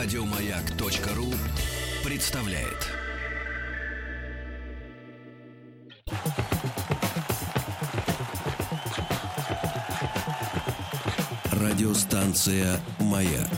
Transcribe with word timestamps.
Радиомаяк.ру 0.00 1.34
представляет. 2.04 2.86
Радиостанция 11.50 12.78
«Маяк» 13.00 13.50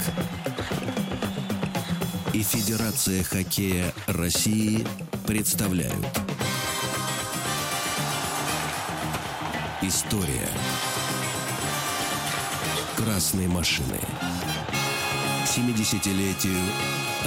и 2.33 2.43
Федерация 2.43 3.23
хоккея 3.23 3.93
России 4.07 4.87
представляют. 5.27 6.07
История 9.83 10.49
красной 12.97 13.47
машины. 13.47 14.01
70-летию 15.51 16.61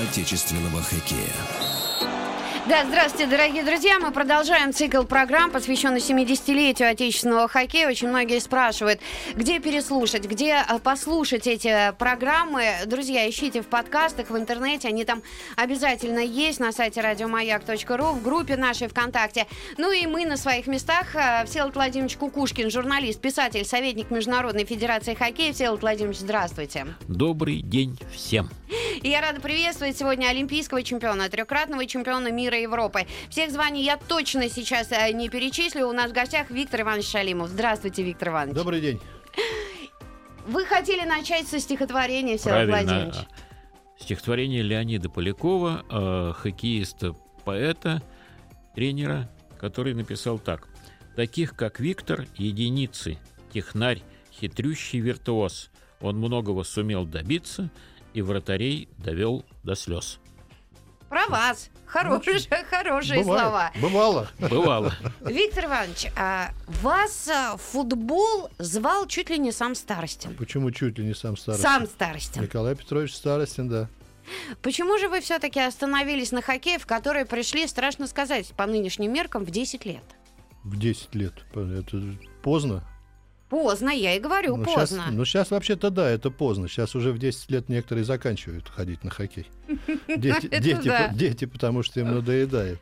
отечественного 0.02 0.81
хоккея. 0.81 1.73
Да, 2.66 2.85
здравствуйте, 2.88 3.30
дорогие 3.30 3.62
друзья. 3.62 3.99
Мы 3.99 4.12
продолжаем 4.12 4.72
цикл 4.72 5.03
программ, 5.03 5.52
посвященный 5.52 5.99
70-летию 5.99 6.89
отечественного 6.89 7.49
хоккея. 7.49 7.89
Очень 7.89 8.08
многие 8.08 8.39
спрашивают, 8.39 9.02
где 9.36 9.59
переслушать, 9.59 10.23
где 10.23 10.63
э, 10.66 10.80
послушать 10.80 11.45
эти 11.45 11.94
программы. 11.99 12.63
Друзья, 12.86 13.30
ищите 13.30 13.62
в 13.62 13.67
подкастах, 13.67 14.30
в 14.30 14.38
интернете. 14.38 14.88
Они 14.88 15.03
там 15.03 15.23
обязательно 15.58 16.20
есть 16.20 16.62
на 16.62 16.72
сайте 16.72 17.02
радиомаяк.ру, 17.02 18.05
в 18.13 18.23
группе 18.23 18.55
нашей 18.55 18.88
ВКонтакте. 18.88 19.45
Ну 19.77 19.91
и 19.91 20.08
мы 20.08 20.25
на 20.25 20.38
своих 20.38 20.66
местах. 20.66 21.16
Э, 21.16 21.45
Всеволод 21.45 21.75
Владимирович 21.75 22.16
Кукушкин, 22.16 22.72
журналист, 22.72 23.20
писатель, 23.20 23.66
советник 23.66 24.09
Международной 24.09 24.64
Федерации 24.64 25.16
хоккея. 25.16 25.52
Всеволод 25.52 25.81
Владимирович, 25.81 26.20
здравствуйте. 26.20 26.88
Добрый 27.09 27.61
день 27.61 28.00
всем. 28.16 28.50
И 29.02 29.09
я 29.09 29.22
рада 29.22 29.42
приветствовать 29.42 29.98
сегодня 29.98 30.27
олимпийского 30.27 30.81
чемпиона, 30.81 31.30
трехкратного 31.30 31.86
чемпиона 31.86 32.31
мира 32.31 32.53
Европы. 32.62 33.06
Всех 33.30 33.52
званий 33.52 33.84
я 33.84 33.98
точно 33.98 34.50
сейчас 34.50 34.92
э, 34.92 35.12
не 35.12 35.30
перечислю. 35.30 35.88
У 35.88 35.94
нас 35.94 36.12
в 36.12 36.14
гостях 36.14 36.50
Виктор 36.52 36.82
Иванович 36.82 37.08
Шалимов. 37.08 37.50
Здравствуйте, 37.50 38.04
Виктор 38.04 38.30
Иванович. 38.30 38.56
Добрый 38.56 38.82
день. 38.82 39.00
Вы 40.45 40.66
хотели 40.66 41.08
начать 41.08 41.48
со 41.48 41.60
стихотворения, 41.60 42.38
Всеволод 42.38 42.68
Владимирович. 42.68 43.16
Стихотворение 43.98 44.62
Леонида 44.62 45.10
Полякова, 45.10 45.86
э, 45.90 46.34
хоккеиста, 46.34 47.16
поэта, 47.45 48.02
тренера, 48.76 49.30
который 49.58 49.94
написал 49.94 50.40
так. 50.40 50.67
«Таких, 51.16 51.56
как 51.56 51.80
Виктор, 51.80 52.26
единицы, 52.36 53.17
технарь, 53.54 54.02
хитрющий 54.32 55.00
виртуоз. 55.00 55.70
Он 56.02 56.17
многого 56.17 56.64
сумел 56.64 57.06
добиться 57.06 57.70
и 58.14 58.22
вратарей 58.22 58.90
довел 58.98 59.45
до 59.64 59.76
слез». 59.76 60.20
Про 61.14 61.28
вас. 61.28 61.69
Хорошие, 61.86 62.66
хорошие 62.72 63.23
Бывает. 63.23 63.42
слова. 63.42 63.72
Бывало. 63.80 64.28
Бывало. 64.39 64.94
Виктор 65.22 65.66
Иванович, 65.66 66.08
а 66.17 66.50
вас 66.81 67.28
а, 67.28 67.55
футбол 67.58 68.50
звал 68.58 69.05
чуть 69.05 69.30
ли 69.30 69.38
не 69.38 69.52
сам 69.52 69.75
Старостин. 69.75 70.36
Почему 70.36 70.72
чуть 70.72 70.97
ли 70.97 71.05
не 71.05 71.14
сам 71.14 71.38
Старостин? 71.38 71.70
Сам 71.70 71.86
Старостин. 71.86 72.42
Николай 72.42 72.73
Петрович 72.75 73.14
Старостин, 73.14 73.70
да. 73.70 73.89
Почему 74.64 74.97
же 74.97 75.08
вы 75.08 75.22
все-таки 75.22 75.59
остановились 75.59 76.31
на 76.31 76.42
хоккее, 76.42 76.80
в 76.80 76.88
который 76.88 77.25
пришли, 77.25 77.67
страшно 77.67 78.08
сказать, 78.08 78.48
по 78.58 78.66
нынешним 78.66 79.14
меркам, 79.14 79.45
в 79.45 79.52
10 79.52 79.86
лет? 79.86 80.03
В 80.64 80.80
10 80.80 81.14
лет. 81.14 81.33
Это 81.53 82.02
поздно. 82.42 82.83
Поздно, 83.54 83.92
я 83.92 84.16
и 84.16 84.20
говорю, 84.20 84.58
Ну, 84.58 84.64
поздно. 84.64 84.88
Сейчас, 84.88 85.12
ну, 85.12 85.26
сейчас 85.26 85.52
вообще-то 85.52 85.92
да, 85.92 86.09
это 86.09 86.32
поздно. 86.32 86.68
Сейчас 86.68 86.96
уже 86.96 87.12
в 87.12 87.20
10 87.20 87.52
лет 87.52 87.70
некоторые 87.70 88.04
заканчивают 88.04 88.68
ходить 88.68 89.04
на 89.04 89.12
хоккей. 89.12 89.48
Дети, 90.08 90.48
дети, 90.48 91.12
дети, 91.14 91.45
потому 91.45 91.84
что 91.84 92.00
им 92.00 92.16
надоедает. 92.16 92.80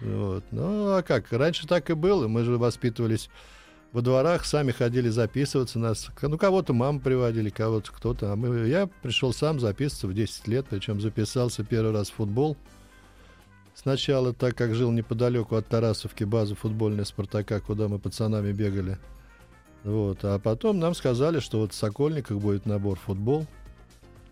Вот. 0.00 0.42
Ну, 0.50 0.96
а 0.96 1.02
как? 1.02 1.30
Раньше 1.30 1.68
так 1.68 1.88
и 1.90 1.94
было. 1.94 2.26
Мы 2.26 2.42
же 2.42 2.58
воспитывались 2.58 3.30
во 3.92 4.00
дворах, 4.00 4.44
сами 4.44 4.72
ходили 4.72 5.08
записываться 5.08 5.78
нас. 5.78 6.08
Ну, 6.20 6.36
кого-то 6.36 6.72
маму 6.72 6.98
приводили, 6.98 7.48
кого-то 7.48 7.92
кто-то. 7.92 8.32
А 8.32 8.34
мы, 8.34 8.66
я 8.66 8.88
пришел 8.88 9.32
сам 9.32 9.60
записываться 9.60 10.08
в 10.08 10.14
10 10.14 10.48
лет, 10.48 10.66
причем 10.68 11.00
записался 11.00 11.62
первый 11.62 11.92
раз 11.92 12.10
в 12.10 12.14
футбол. 12.14 12.56
Сначала, 13.76 14.34
так 14.34 14.56
как 14.56 14.74
жил 14.74 14.90
неподалеку 14.90 15.54
от 15.54 15.68
Тарасовки, 15.68 16.24
база 16.24 16.56
футбольная 16.56 17.04
«Спартака», 17.04 17.60
куда 17.60 17.86
мы 17.86 18.00
пацанами 18.00 18.50
бегали. 18.50 18.98
Вот. 19.84 20.18
А 20.24 20.38
потом 20.38 20.78
нам 20.78 20.94
сказали, 20.94 21.40
что 21.40 21.60
вот 21.60 21.72
в 21.72 21.76
Сокольниках 21.76 22.38
будет 22.38 22.66
набор 22.66 22.98
футбол. 22.98 23.46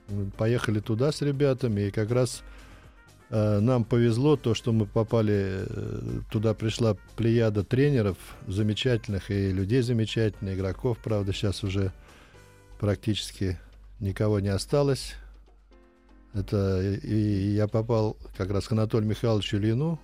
Мы 0.09 0.27
Поехали 0.31 0.81
туда 0.81 1.13
с 1.13 1.23
ребятами, 1.23 1.83
и 1.83 1.91
как 1.91 2.11
раз 2.11 2.43
э, 3.31 3.59
нам 3.59 3.85
повезло 3.85 4.37
то, 4.37 4.55
что 4.55 4.73
мы 4.73 4.87
попали, 4.87 5.65
э, 5.67 6.21
туда 6.31 6.55
пришла 6.55 6.97
плеяда 7.17 7.65
тренеров 7.65 8.17
замечательных 8.47 9.31
и 9.31 9.51
людей 9.51 9.83
замечательных, 9.83 10.55
игроков, 10.57 10.99
правда, 11.03 11.33
сейчас 11.33 11.65
уже 11.65 11.93
практически 12.79 13.59
никого 13.99 14.39
не 14.39 14.49
осталось. 14.49 15.15
Это 16.35 16.81
и, 16.83 16.99
и 16.99 17.55
я 17.55 17.67
попал 17.67 18.17
как 18.37 18.51
раз 18.51 18.69
к 18.69 18.73
Анатолию 18.73 19.09
Михайловичу 19.09 19.57
Ильину, 19.57 19.99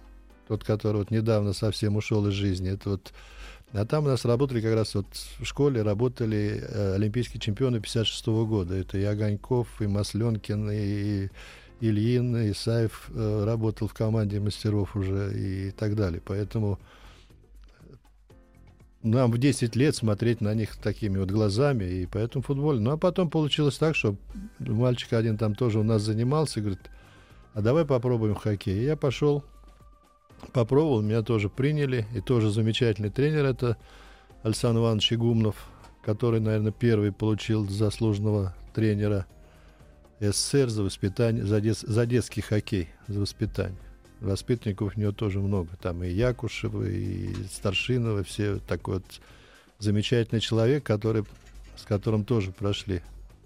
тот, 0.49 0.65
который 0.65 0.97
вот 0.97 1.11
недавно 1.11 1.53
совсем 1.53 1.97
ушел 1.97 2.27
из 2.27 2.33
жизни. 2.33 2.71
Это 2.71 2.91
вот 2.91 3.13
а 3.73 3.87
там 3.87 4.05
у 4.05 4.09
нас 4.09 4.25
работали 4.25 4.61
как 4.61 4.75
раз 4.75 4.95
вот 4.95 5.07
в 5.39 5.45
школе 5.45 5.83
работали 5.83 6.63
э, 6.63 6.95
олимпийские 6.95 7.41
чемпионы 7.41 7.81
56 7.81 8.27
года. 8.27 8.75
Это 8.75 8.99
и 8.99 9.05
Огоньков, 9.05 9.81
и 9.81 9.87
Масленкин, 9.87 10.71
и 10.71 11.29
Ильин, 11.81 12.37
и 12.37 12.53
Исаев 12.53 13.11
э, 13.15 13.45
работал 13.45 13.89
в 13.89 13.95
команде 13.95 14.41
мастеров 14.41 14.95
уже 14.95 15.33
и 15.35 15.71
так 15.71 15.97
далее. 15.97 16.21
Поэтому 16.25 16.79
нам 19.03 19.33
в 19.33 19.39
10 19.39 19.75
лет 19.75 19.97
смотреть 19.97 20.41
на 20.41 20.55
них 20.55 20.77
такими 20.77 21.19
вот 21.19 21.31
глазами, 21.31 21.85
и 21.85 22.07
поэтому 22.07 22.43
футбол. 22.43 22.75
Ну, 22.75 22.93
а 22.93 22.97
потом 22.99 23.31
получилось 23.31 23.79
так, 23.79 23.97
что 23.97 24.17
мальчик 24.59 25.15
один 25.15 25.39
там 25.39 25.55
тоже 25.55 25.81
у 25.81 25.83
нас 25.83 26.03
занимался, 26.03 26.61
говорит, 26.61 26.91
а 27.55 27.63
давай 27.63 27.85
попробуем 27.85 28.35
хоккей. 28.35 28.81
И 28.81 28.85
я 28.85 28.97
пошел, 28.97 29.43
попробовал, 30.53 31.03
меня 31.03 31.23
тоже 31.23 31.49
приняли, 31.49 32.07
и 32.15 32.21
тоже 32.21 32.51
замечательный 32.51 33.11
тренер, 33.11 33.45
это 33.45 33.77
Александр 34.43 34.81
Иванович 34.81 35.15
Игумнов, 35.15 35.57
который, 36.05 36.41
наверное, 36.41 36.73
первый 36.73 37.13
получил 37.13 37.69
заслуженного 37.69 38.55
тренера 38.75 39.27
СССР 40.21 40.69
за 40.69 40.83
воспитание, 40.83 41.45
за, 41.45 41.61
дет- 41.61 41.87
за 41.87 42.07
детский 42.07 42.41
хоккей, 42.41 42.89
за 43.09 43.21
воспитание. 43.21 43.79
Воспитанников 44.21 44.97
у 44.97 45.01
него 45.01 45.13
тоже 45.13 45.41
много. 45.41 45.71
Там 45.81 46.05
и 46.05 46.11
Якушева, 46.11 46.85
и 46.85 47.35
Старшинова, 47.51 48.23
все 48.23 48.59
такой 48.59 48.95
вот 48.95 49.21
замечательный 49.81 50.41
человек, 50.41 50.85
который, 50.85 51.25
с 51.77 51.83
которым 51.83 52.25
тоже 52.25 52.53
прошли 52.53 53.03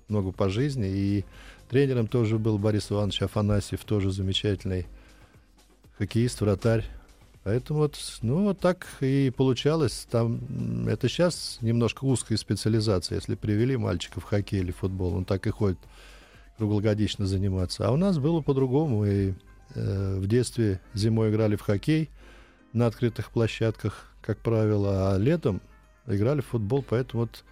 много 0.08 0.32
по 0.32 0.50
жизни. 0.50 0.86
И 0.86 1.24
тренером 1.70 2.08
тоже 2.08 2.38
был 2.38 2.58
Борис 2.58 2.92
Иванович 2.92 3.22
Афанасьев, 3.22 3.84
тоже 3.84 4.10
замечательный 4.10 4.86
хоккеист, 5.98 6.40
вратарь. 6.40 6.84
Поэтому 7.44 7.80
вот, 7.80 7.96
ну, 8.22 8.42
вот 8.42 8.58
так 8.58 8.86
и 9.00 9.30
получалось. 9.30 10.08
Там, 10.10 10.88
это 10.88 11.08
сейчас 11.08 11.58
немножко 11.60 12.04
узкая 12.04 12.36
специализация. 12.38 13.16
Если 13.16 13.36
привели 13.36 13.76
мальчика 13.76 14.20
в 14.20 14.24
хоккей 14.24 14.60
или 14.60 14.72
футбол, 14.72 15.14
он 15.14 15.24
так 15.24 15.46
и 15.46 15.50
ходит 15.50 15.78
круглогодично 16.58 17.24
заниматься. 17.26 17.86
А 17.86 17.92
у 17.92 17.96
нас 17.96 18.18
было 18.18 18.40
по-другому. 18.40 19.04
И 19.06 19.34
э, 19.74 20.16
в 20.18 20.26
детстве 20.26 20.80
зимой 20.92 21.30
играли 21.30 21.54
в 21.54 21.60
хоккей 21.60 22.10
на 22.72 22.86
открытых 22.88 23.30
площадках, 23.30 24.12
как 24.22 24.38
правило, 24.38 25.12
а 25.14 25.18
летом 25.18 25.60
играли 26.08 26.40
в 26.40 26.46
футбол. 26.46 26.84
Поэтому 26.88 27.22
вот 27.22 27.44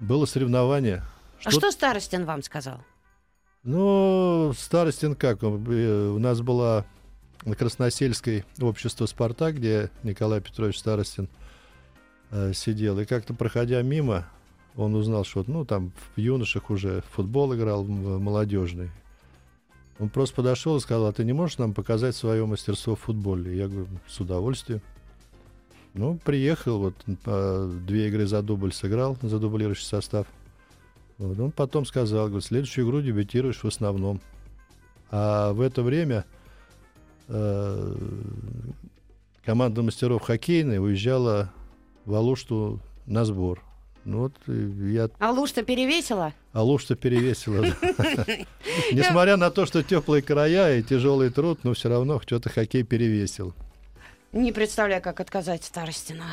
было 0.00 0.26
соревнование. 0.26 1.04
А 1.44 1.50
что 1.52 1.70
Старостин 1.70 2.24
вам 2.24 2.42
сказал? 2.42 2.80
Ну, 3.62 4.52
Старостин 4.58 5.14
как? 5.14 5.44
э, 5.44 5.46
У 5.46 6.18
нас 6.18 6.40
была 6.40 6.84
Красносельской 7.44 8.44
общество 8.60 9.06
«Спартак», 9.06 9.56
где 9.56 9.90
Николай 10.02 10.40
Петрович 10.40 10.78
Старостин 10.78 11.28
э, 12.30 12.52
сидел. 12.52 12.98
И 12.98 13.04
как-то 13.04 13.34
проходя 13.34 13.80
мимо, 13.82 14.28
он 14.76 14.94
узнал, 14.94 15.24
что 15.24 15.44
ну, 15.46 15.64
там 15.64 15.92
в 16.14 16.20
юношах 16.20 16.70
уже 16.70 17.02
футбол 17.10 17.54
играл, 17.54 17.84
в 17.84 18.18
молодежный. 18.20 18.90
Он 19.98 20.08
просто 20.08 20.36
подошел 20.36 20.76
и 20.76 20.80
сказал, 20.80 21.06
а 21.06 21.12
ты 21.12 21.24
не 21.24 21.32
можешь 21.32 21.58
нам 21.58 21.74
показать 21.74 22.14
свое 22.14 22.46
мастерство 22.46 22.94
в 22.94 23.00
футболе? 23.00 23.56
Я 23.56 23.66
говорю, 23.66 23.88
с 24.06 24.20
удовольствием. 24.20 24.80
Ну, 25.94 26.18
приехал, 26.24 26.78
вот 26.78 26.94
э, 27.06 27.72
две 27.86 28.08
игры 28.08 28.26
за 28.26 28.42
дубль 28.42 28.72
сыграл, 28.72 29.16
за 29.22 29.38
дублирующий 29.40 29.86
состав. 29.86 30.28
Вот, 31.16 31.38
он 31.40 31.50
потом 31.50 31.84
сказал, 31.84 32.26
говорит, 32.26 32.44
следующую 32.44 32.86
игру 32.86 33.00
дебютируешь 33.00 33.64
в 33.64 33.66
основном. 33.66 34.20
А 35.10 35.52
в 35.52 35.60
это 35.60 35.82
время 35.82 36.24
э, 37.28 37.94
команда 39.44 39.82
мастеров 39.82 40.22
хоккейной 40.22 40.78
уезжала 40.78 41.52
в 42.04 42.14
Алушту 42.14 42.80
на 43.06 43.24
сбор. 43.24 43.62
Ну 44.04 44.20
вот 44.20 44.32
и 44.46 44.92
я... 44.92 45.10
А 45.18 45.30
луж-то 45.30 45.62
перевесила? 45.62 46.32
А 46.52 46.62
луж-то 46.62 46.96
перевесила. 46.96 47.62
Несмотря 48.92 49.36
на 49.36 49.50
то, 49.50 49.66
что 49.66 49.82
теплые 49.82 50.22
края 50.22 50.78
и 50.78 50.82
тяжелый 50.82 51.30
труд, 51.30 51.60
но 51.62 51.74
все 51.74 51.90
равно 51.90 52.20
что-то 52.20 52.48
хоккей 52.48 52.84
перевесил. 52.84 53.54
Не 54.32 54.52
представляю, 54.52 55.02
как 55.02 55.20
отказать 55.20 55.64
Старостина. 55.64 56.24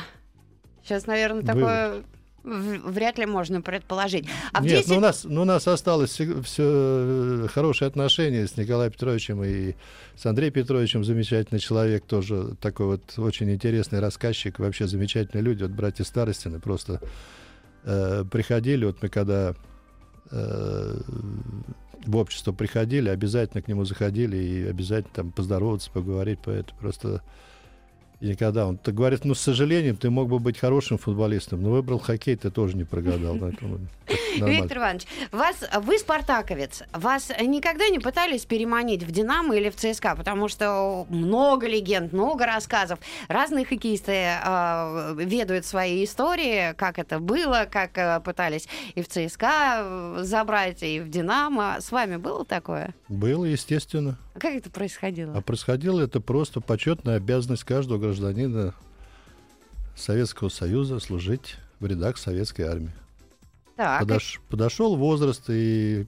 Сейчас, 0.82 1.06
наверное, 1.06 1.42
такое 1.42 2.02
вряд 2.46 3.18
ли 3.18 3.26
можно 3.26 3.60
предположить. 3.60 4.26
А 4.52 4.62
Нет, 4.62 4.86
10... 4.86 4.88
ну, 4.88 4.96
у, 4.96 5.00
нас, 5.00 5.24
ну, 5.24 5.42
у 5.42 5.44
нас 5.44 5.66
осталось 5.66 6.10
все, 6.10 6.40
все 6.42 6.62
э, 6.64 7.48
хорошие 7.52 7.88
отношения 7.88 8.46
с 8.46 8.56
Николаем 8.56 8.92
Петровичем 8.92 9.42
и 9.42 9.74
с 10.16 10.24
Андреем 10.26 10.52
Петровичем. 10.52 11.04
Замечательный 11.04 11.58
человек, 11.58 12.06
тоже 12.06 12.54
такой 12.60 12.86
вот 12.86 13.18
очень 13.18 13.50
интересный 13.50 13.98
рассказчик. 13.98 14.58
Вообще 14.60 14.86
замечательные 14.86 15.42
люди. 15.42 15.62
Вот 15.64 15.72
братья 15.72 16.04
Старостины 16.04 16.60
просто 16.60 17.00
э, 17.84 18.24
приходили. 18.30 18.84
Вот 18.84 19.02
мы 19.02 19.08
когда 19.08 19.54
э, 20.30 21.00
в 22.06 22.16
общество 22.16 22.52
приходили, 22.52 23.08
обязательно 23.08 23.60
к 23.62 23.68
нему 23.68 23.84
заходили 23.84 24.36
и 24.36 24.66
обязательно 24.68 25.14
там 25.14 25.32
поздороваться, 25.32 25.90
поговорить. 25.90 26.38
Поэтому 26.44 26.78
просто 26.78 27.22
и 28.20 28.34
когда 28.34 28.66
он 28.66 28.78
говорит, 28.82 29.24
ну, 29.24 29.34
с 29.34 29.40
сожалением, 29.40 29.96
ты 29.96 30.08
мог 30.08 30.28
бы 30.28 30.38
быть 30.38 30.58
хорошим 30.58 30.96
футболистом, 30.96 31.62
но 31.62 31.70
выбрал 31.70 31.98
хоккей, 31.98 32.36
ты 32.36 32.50
тоже 32.50 32.76
не 32.76 32.84
прогадал. 32.84 33.36
Виктор 34.36 34.78
Иванович, 34.78 35.06
вас, 35.32 35.56
вы 35.82 35.98
спартаковец, 35.98 36.82
вас 36.92 37.30
никогда 37.40 37.88
не 37.88 37.98
пытались 37.98 38.46
переманить 38.46 39.02
в 39.02 39.10
«Динамо» 39.10 39.54
или 39.56 39.68
в 39.68 39.76
ЦСКА? 39.76 40.14
Потому 40.16 40.48
что 40.48 41.06
много 41.10 41.66
легенд, 41.66 42.12
много 42.12 42.46
рассказов. 42.46 42.98
Разные 43.28 43.64
хоккеисты 43.64 44.12
э, 44.12 45.14
ведают 45.18 45.66
свои 45.66 46.04
истории, 46.04 46.74
как 46.74 46.98
это 46.98 47.18
было, 47.18 47.66
как 47.70 47.98
э, 47.98 48.20
пытались 48.20 48.68
и 48.94 49.02
в 49.02 49.08
ЦСКА 49.08 50.18
забрать, 50.20 50.82
и 50.82 51.00
в 51.00 51.08
«Динамо». 51.10 51.76
С 51.80 51.92
вами 51.92 52.16
было 52.16 52.44
такое? 52.44 52.94
Было, 53.08 53.44
естественно. 53.44 54.18
А 54.34 54.38
как 54.38 54.54
это 54.54 54.70
происходило? 54.70 55.34
А 55.34 55.40
происходило 55.40 56.00
это 56.00 56.20
просто 56.20 56.60
почетная 56.60 57.16
обязанность 57.16 57.64
каждого 57.64 57.98
гражданина 58.06 58.74
Советского 59.96 60.48
Союза 60.48 61.00
служить 61.00 61.56
в 61.80 61.86
рядах 61.86 62.18
советской 62.18 62.62
армии. 62.62 62.92
Так. 63.76 64.00
Подош, 64.00 64.40
подошел 64.48 64.96
возраст, 64.96 65.42
и 65.48 66.06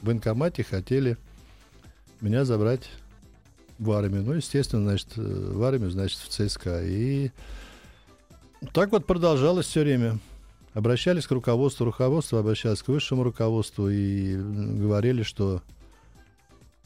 в 0.00 0.06
военкомате 0.06 0.62
хотели 0.62 1.16
меня 2.20 2.44
забрать 2.44 2.88
в 3.78 3.90
армию. 3.90 4.22
Ну, 4.22 4.34
естественно, 4.34 4.82
значит, 4.82 5.16
в 5.16 5.62
армию, 5.62 5.90
значит, 5.90 6.18
в 6.18 6.28
ЦСКА. 6.28 6.82
И 6.84 7.30
так 8.72 8.92
вот 8.92 9.06
продолжалось 9.06 9.66
все 9.66 9.82
время. 9.82 10.18
Обращались 10.74 11.26
к 11.26 11.32
руководству, 11.32 11.84
руководство 11.84 12.38
обращалось 12.38 12.82
к 12.82 12.88
высшему 12.88 13.24
руководству 13.24 13.88
и 13.88 14.36
говорили, 14.36 15.24
что 15.24 15.62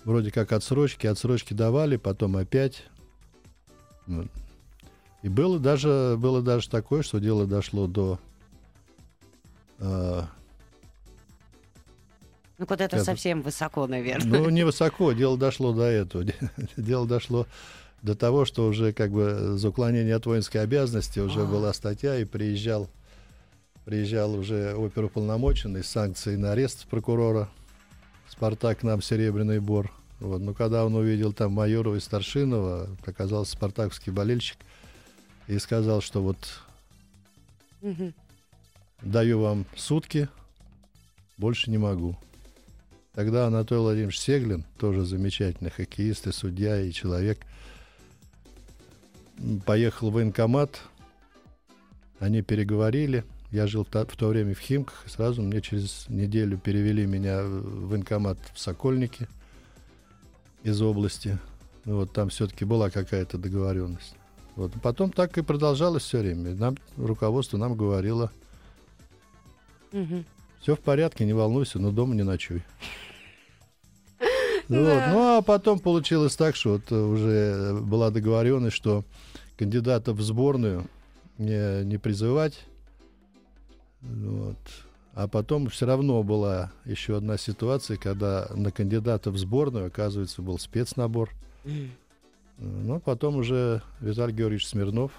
вроде 0.05 0.31
как 0.31 0.53
отсрочки, 0.53 1.07
отсрочки 1.07 1.53
давали, 1.53 1.97
потом 1.97 2.37
опять. 2.37 2.85
И 5.25 5.29
было 5.31 5.59
даже, 5.59 6.17
было 6.19 6.43
даже 6.43 6.69
такое, 6.69 7.03
что 7.03 7.19
дело 7.19 7.47
дошло 7.47 7.87
до 7.87 8.21
а, 9.81 10.29
ну, 12.59 12.67
вот 12.69 12.81
это, 12.81 12.97
это 12.97 13.05
совсем 13.05 13.41
высоко, 13.41 13.87
наверное. 13.87 14.39
Ну, 14.39 14.51
не 14.51 14.65
высоко, 14.65 15.13
дело 15.13 15.39
дошло 15.39 15.73
до 15.73 15.85
этого. 15.85 16.27
дело 16.77 17.09
дошло 17.09 17.47
до 18.03 18.15
того, 18.15 18.45
что 18.45 18.67
уже 18.67 18.93
как 18.93 19.13
бы 19.13 19.57
за 19.57 19.71
уклонение 19.71 20.15
от 20.15 20.27
воинской 20.27 20.61
обязанности 20.61 21.21
уже 21.21 21.41
А-а-а. 21.41 21.51
была 21.51 21.73
статья, 21.73 22.19
и 22.19 22.27
приезжал, 22.27 22.91
приезжал 23.87 24.35
уже 24.35 24.75
оперуполномоченный 24.75 25.83
с 25.83 25.89
санкцией 25.89 26.37
на 26.37 26.53
арест 26.53 26.87
прокурора. 26.89 27.49
Спартак 28.29 28.83
нам 28.83 29.01
Серебряный 29.01 29.61
Бор. 29.61 29.91
Вот. 30.21 30.43
Но 30.43 30.53
когда 30.53 30.85
он 30.85 30.95
увидел 30.95 31.33
там 31.33 31.53
Майорова 31.53 31.97
и 31.97 32.01
Старшинова, 32.01 32.91
оказался 33.07 33.53
спартаковский 33.53 34.13
болельщик, 34.13 34.59
и 35.47 35.59
сказал, 35.59 36.01
что 36.01 36.23
вот 36.23 36.39
угу. 37.83 38.13
Даю 39.05 39.41
вам 39.41 39.67
сутки, 39.77 40.29
больше 41.37 41.71
не 41.71 41.77
могу. 41.77 42.17
Тогда 43.13 43.47
Анатолий 43.47 43.83
Владимирович 43.83 44.19
Сеглин, 44.19 44.65
тоже 44.79 45.05
замечательный 45.05 45.71
хоккеист 45.71 46.27
и 46.27 46.33
судья, 46.33 46.81
и 46.81 46.91
человек, 46.91 47.39
поехал 49.67 50.11
в 50.11 50.15
военкомат, 50.15 50.81
они 52.19 52.41
переговорили. 52.41 53.25
Я 53.51 53.67
жил 53.67 53.85
в 53.85 53.89
то, 53.89 54.07
в 54.07 54.17
то 54.17 54.29
время 54.29 54.55
в 54.55 54.59
Химках, 54.59 55.05
и 55.07 55.11
сразу 55.11 55.43
мне 55.43 55.61
через 55.61 56.09
неделю 56.09 56.57
перевели 56.57 57.07
меня 57.07 57.43
в 57.43 57.89
военкомат 57.89 58.39
в 58.55 58.59
Сокольники 58.59 59.29
из 60.63 60.81
области. 60.81 61.39
Вот 61.85 62.13
там 62.15 62.31
все-таки 62.31 62.65
была 62.65 62.89
какая-то 62.89 63.37
договоренность. 63.37 64.17
Вот. 64.57 64.73
Потом 64.83 65.11
так 65.11 65.37
и 65.39 65.43
продолжалось 65.43 66.05
все 66.05 66.21
время. 66.21 66.55
Нам, 66.55 66.77
руководство 66.97 67.57
нам 67.57 67.75
говорило– 67.75 68.31
Угу. 69.95 70.25
Все 70.61 70.77
в 70.77 70.81
порядке, 70.81 71.25
не 71.25 71.33
волнуйся, 71.33 71.79
но 71.79 71.91
дома 71.91 72.15
не 72.15 72.23
ночуй. 72.23 72.63
Вот. 74.67 74.79
Ну 74.79 75.37
а 75.37 75.43
потом 75.43 75.79
получилось 75.79 76.37
так, 76.37 76.57
что 76.57 76.71
вот 76.79 76.91
уже 76.91 77.79
была 77.83 78.11
договоренность, 78.11 78.75
что 78.75 79.05
кандидатов 79.59 80.17
в 80.17 80.23
сборную 80.23 80.87
не, 81.37 81.85
не 81.85 81.99
призывать. 81.99 82.65
Вот. 84.01 84.57
А 85.13 85.29
потом 85.29 85.69
все 85.69 85.85
равно 85.85 86.23
была 86.23 86.73
еще 86.87 87.19
одна 87.19 87.37
ситуация, 87.37 87.99
когда 87.99 88.49
на 88.55 88.71
кандидата 88.71 89.31
в 89.31 89.37
сборную, 89.37 89.89
оказывается, 89.89 90.41
был 90.41 90.59
спецнабор. 90.59 91.31
Ну, 92.59 93.01
потом 93.01 93.37
уже 93.37 93.83
Виталий 94.01 94.35
Георгиевич 94.35 94.67
Смирнов 94.67 95.13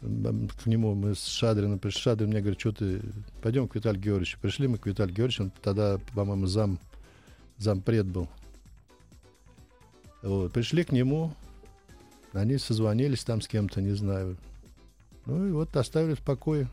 к 0.00 0.66
нему 0.66 0.94
мы 0.94 1.14
с 1.14 1.26
Шадрином 1.26 1.78
пришли. 1.78 2.00
Шадрин 2.00 2.28
мне 2.28 2.40
говорит, 2.40 2.60
что 2.60 2.72
ты, 2.72 3.00
пойдем 3.42 3.66
к 3.66 3.74
Виталию 3.74 4.00
Георгиевичу. 4.00 4.38
Пришли 4.40 4.68
мы 4.68 4.78
к 4.78 4.86
Виталию 4.86 5.14
Георгиевичу, 5.14 5.44
он 5.44 5.52
тогда, 5.62 5.98
по-моему, 6.14 6.46
зам, 6.46 6.78
зампред 7.58 8.06
был. 8.06 8.28
Вот. 10.22 10.52
Пришли 10.52 10.84
к 10.84 10.92
нему, 10.92 11.34
они 12.32 12.58
созвонились 12.58 13.24
там 13.24 13.40
с 13.40 13.48
кем-то, 13.48 13.80
не 13.80 13.92
знаю. 13.92 14.36
Ну 15.26 15.48
и 15.48 15.50
вот 15.50 15.76
оставили 15.76 16.14
в 16.14 16.20
покое. 16.20 16.68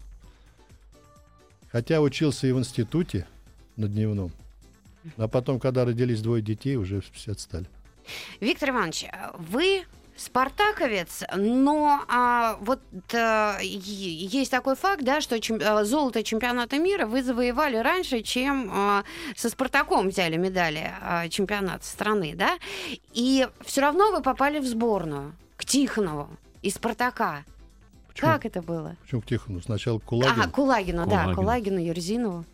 Хотя 1.72 2.02
учился 2.02 2.48
и 2.48 2.52
в 2.52 2.60
институте 2.60 3.28
на 3.76 3.88
дневном. 3.88 4.32
А 5.18 5.28
потом, 5.28 5.60
когда 5.60 5.84
родились 5.84 6.22
двое 6.22 6.42
детей, 6.42 6.78
уже 6.78 7.02
все 7.12 7.34
отстали. 7.34 7.68
Виктор 8.40 8.70
Иванович, 8.70 9.06
вы 9.38 9.86
спартаковец, 10.18 11.24
но 11.36 12.02
а, 12.08 12.58
вот 12.62 12.80
а, 13.14 13.58
есть 13.62 14.52
такой 14.52 14.76
факт, 14.76 15.04
да, 15.04 15.20
что 15.20 15.40
чем, 15.40 15.60
а, 15.62 15.84
золото 15.84 16.24
чемпионата 16.24 16.78
мира 16.80 17.06
вы 17.06 17.22
завоевали 17.22 17.78
раньше, 17.78 18.22
чем 18.22 18.70
а, 18.72 19.04
со 19.36 19.50
Спартаком 19.50 20.10
взяли 20.10 20.38
медали 20.38 20.92
а, 21.02 21.28
чемпионата 21.28 21.86
страны, 21.86 22.34
да, 22.36 22.58
и 23.14 23.48
все 23.66 23.82
равно 23.82 24.12
вы 24.12 24.22
попали 24.22 24.60
в 24.60 24.66
сборную 24.66 25.34
к 25.58 25.66
Тихонову 25.66 26.30
из 26.62 26.76
Спартака. 26.76 27.44
Почему? 28.08 28.32
Как 28.32 28.46
это 28.46 28.62
было? 28.62 28.96
Почему 29.04 29.22
к 29.22 29.26
Тихону? 29.26 29.62
Сначала 29.62 30.00
к 30.00 30.04
Кулагину. 30.04 30.44
А, 30.44 30.48
Кулагину, 30.48 31.04
Кулагину. 31.04 31.28
да, 31.30 31.36
Кулагину, 31.36 31.80
Юрзинову. 31.80 32.46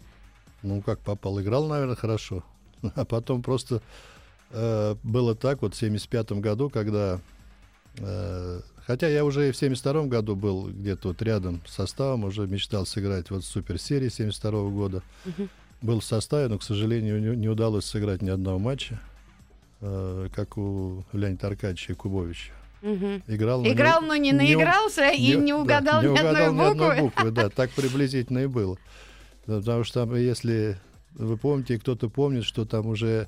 Ну, 0.64 0.82
как 0.82 1.00
попал, 1.00 1.40
играл, 1.40 1.68
наверное, 1.68 1.96
хорошо. 1.96 2.44
А 2.96 3.06
потом 3.06 3.44
просто 3.44 3.82
э, 4.52 4.96
было 5.04 5.36
так, 5.36 5.62
вот 5.62 5.76
в 5.76 5.78
75 5.78 6.34
году, 6.34 6.70
когда 6.70 7.20
Э, 7.98 8.62
хотя 8.86 9.08
я 9.08 9.26
уже 9.26 9.50
и 9.50 9.52
в 9.52 9.58
72 9.58 10.06
году 10.06 10.36
был 10.36 10.70
где-то 10.70 11.10
вот 11.10 11.22
рядом 11.22 11.62
с 11.68 11.74
составом, 11.74 12.24
уже 12.24 12.48
мечтал 12.48 12.86
сыграть 12.86 13.30
вот 13.30 13.44
в 13.44 13.48
суперсерии 13.48 14.10
72 14.10 14.70
года. 14.70 15.04
Угу. 15.26 15.48
Был 15.82 16.00
в 16.00 16.06
составе, 16.06 16.48
но, 16.48 16.58
к 16.60 16.64
сожалению, 16.64 17.20
не, 17.20 17.36
не 17.36 17.50
удалось 17.50 17.86
сыграть 17.86 18.22
ни 18.22 18.30
одного 18.30 18.60
матча, 18.60 19.00
э, 19.82 20.30
как 20.34 20.58
у 20.58 21.04
Леонида 21.12 21.48
Аркадьевича 21.48 21.96
Кубовича. 21.96 22.54
Угу. 22.82 23.22
Играл, 23.28 23.62
но 23.62 23.70
Играл, 23.70 24.02
не, 24.02 24.08
но 24.08 24.16
не 24.16 24.32
наигрался 24.32 25.12
не, 25.12 25.34
и 25.34 25.36
не 25.36 25.54
угадал, 25.54 26.02
да, 26.02 26.08
ни, 26.08 26.18
одной 26.18 26.50
буквы. 26.50 26.64
ни 26.64 26.72
одной 26.72 27.02
буквы. 27.02 27.32
Да, 27.32 27.50
так 27.50 27.70
приблизительно 27.72 28.40
и 28.40 28.48
было. 28.48 28.78
Потому 29.46 29.84
что 29.84 30.06
там, 30.06 30.16
если 30.16 30.80
вы 31.14 31.38
помните, 31.38 31.78
кто-то 31.78 32.10
помнит, 32.10 32.44
что 32.44 32.66
там 32.66 32.88
уже 32.88 33.28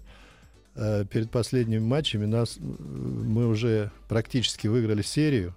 перед 0.76 1.30
последними 1.30 1.80
матчами 1.80 2.26
нас, 2.26 2.58
мы 2.60 3.48
уже 3.48 3.92
практически 4.08 4.68
выиграли 4.68 5.02
серию, 5.02 5.54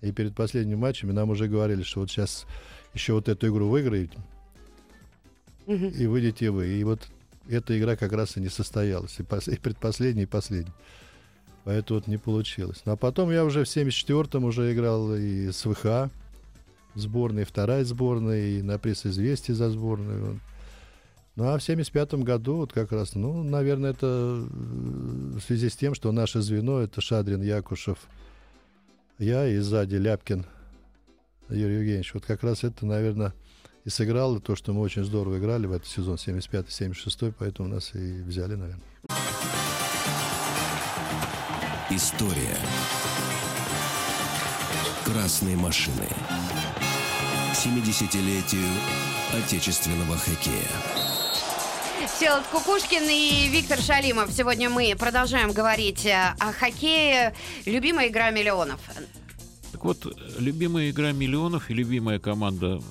и 0.00 0.12
перед 0.12 0.34
последними 0.34 0.76
матчами 0.76 1.12
нам 1.12 1.30
уже 1.30 1.48
говорили, 1.48 1.82
что 1.82 2.00
вот 2.00 2.10
сейчас 2.10 2.46
еще 2.94 3.14
вот 3.14 3.28
эту 3.28 3.48
игру 3.48 3.68
выиграете, 3.68 4.18
угу. 5.66 5.86
и 5.86 6.06
выйдете 6.06 6.50
вы. 6.50 6.68
И 6.68 6.84
вот 6.84 7.00
эта 7.48 7.78
игра 7.78 7.96
как 7.96 8.12
раз 8.12 8.36
и 8.36 8.40
не 8.40 8.48
состоялась, 8.48 9.18
и, 9.18 9.22
пос, 9.22 9.48
и 9.48 9.56
предпоследняя, 9.56 10.24
и 10.24 10.28
последняя. 10.28 10.72
Поэтому 11.64 12.00
вот 12.00 12.06
не 12.06 12.16
получилось. 12.16 12.82
Ну, 12.84 12.92
а 12.92 12.96
потом 12.96 13.30
я 13.30 13.44
уже 13.44 13.64
в 13.64 13.68
74-м 13.68 14.44
уже 14.44 14.72
играл 14.72 15.14
и 15.14 15.50
с 15.50 15.64
ВХ, 15.64 16.10
сборной, 16.94 17.44
вторая 17.44 17.84
сборная, 17.84 18.46
и 18.46 18.62
на 18.62 18.78
пресс 18.78 19.04
известие 19.04 19.54
за 19.54 19.70
сборную. 19.70 20.40
Ну 21.40 21.48
а 21.48 21.56
в 21.56 21.62
75 21.62 22.16
году 22.16 22.56
вот 22.56 22.74
как 22.74 22.92
раз, 22.92 23.14
ну, 23.14 23.42
наверное, 23.42 23.92
это 23.92 24.06
э, 24.06 25.38
в 25.38 25.40
связи 25.40 25.70
с 25.70 25.74
тем, 25.74 25.94
что 25.94 26.12
наше 26.12 26.42
звено 26.42 26.80
это 26.80 27.00
Шадрин, 27.00 27.40
Якушев, 27.40 27.96
я 29.18 29.48
и 29.48 29.56
сзади 29.56 29.94
Ляпкин 29.94 30.44
Юрий 31.48 31.76
Евгеньевич. 31.76 32.12
Вот 32.12 32.26
как 32.26 32.42
раз 32.42 32.62
это, 32.62 32.84
наверное, 32.84 33.32
и 33.86 33.88
сыграло 33.88 34.38
то, 34.38 34.54
что 34.54 34.74
мы 34.74 34.82
очень 34.82 35.02
здорово 35.02 35.38
играли 35.38 35.64
в 35.64 35.72
этот 35.72 35.88
сезон 35.88 36.16
75-76, 36.16 37.32
поэтому 37.38 37.70
нас 37.70 37.94
и 37.94 38.20
взяли, 38.20 38.56
наверное. 38.56 38.84
История 41.88 42.58
красной 45.06 45.56
машины. 45.56 46.06
70-летию 47.54 48.68
отечественного 49.32 50.18
хоккея. 50.18 51.09
Всеволод 52.14 52.44
Кукушкин 52.46 53.02
и 53.08 53.48
Виктор 53.48 53.78
Шалимов. 53.78 54.30
Сегодня 54.32 54.68
мы 54.68 54.94
продолжаем 54.98 55.52
говорить 55.52 56.04
э, 56.04 56.34
о 56.38 56.52
хоккее. 56.52 57.34
Любимая 57.66 58.08
игра 58.08 58.30
миллионов. 58.30 58.80
Так 59.72 59.84
вот, 59.84 60.06
любимая 60.38 60.90
игра 60.90 61.12
миллионов 61.12 61.70
и 61.70 61.74
любимая 61.74 62.18
команда 62.18 62.82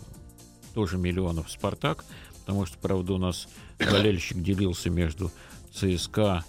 тоже 0.73 0.97
миллионов 0.97 1.51
«Спартак», 1.51 2.05
потому 2.39 2.65
что, 2.65 2.77
правда, 2.77 3.13
у 3.13 3.17
нас 3.17 3.47
болельщик 3.79 4.41
делился 4.41 4.89
между 4.89 5.31
ЦСКА, 5.73 6.43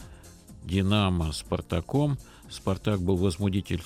«Динамо», 0.65 1.33
«Спартаком». 1.33 2.19
«Спартак» 2.51 3.01
был 3.01 3.17
возмутитель 3.17 3.83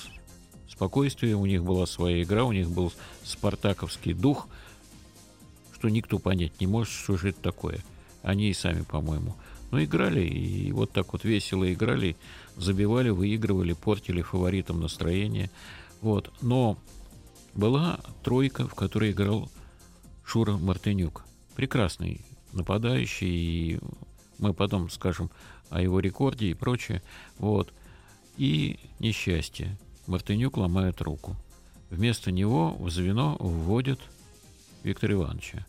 спокойствия, 0.68 1.34
у 1.34 1.46
них 1.46 1.64
была 1.64 1.86
своя 1.86 2.22
игра, 2.22 2.44
у 2.44 2.52
них 2.52 2.70
был 2.70 2.92
спартаковский 3.24 4.12
дух, 4.12 4.48
что 5.74 5.88
никто 5.88 6.18
понять 6.18 6.60
не 6.60 6.66
может, 6.66 6.92
что 6.92 7.16
же 7.16 7.30
это 7.30 7.40
такое– 7.40 7.78
они 8.24 8.48
и 8.48 8.54
сами, 8.54 8.82
по-моему. 8.82 9.36
Но 9.70 9.82
играли, 9.82 10.24
и 10.24 10.72
вот 10.72 10.92
так 10.92 11.12
вот 11.12 11.24
весело 11.24 11.70
играли, 11.72 12.16
забивали, 12.56 13.10
выигрывали, 13.10 13.74
портили 13.74 14.22
фаворитам 14.22 14.80
настроение. 14.80 15.50
Вот. 16.00 16.32
Но 16.40 16.78
была 17.54 18.00
тройка, 18.22 18.66
в 18.66 18.74
которой 18.74 19.10
играл 19.10 19.50
Шура 20.24 20.56
Мартынюк. 20.56 21.24
Прекрасный 21.54 22.24
нападающий, 22.52 23.28
и 23.28 23.80
мы 24.38 24.54
потом 24.54 24.90
скажем 24.90 25.30
о 25.70 25.80
его 25.80 26.00
рекорде 26.00 26.50
и 26.50 26.54
прочее. 26.54 27.02
Вот. 27.38 27.72
И 28.36 28.78
несчастье. 29.00 29.76
Мартынюк 30.06 30.56
ломает 30.56 31.00
руку. 31.02 31.36
Вместо 31.90 32.32
него 32.32 32.74
в 32.78 32.90
звено 32.90 33.36
вводят 33.38 34.00
Виктора 34.82 35.14
Ивановича. 35.14 35.66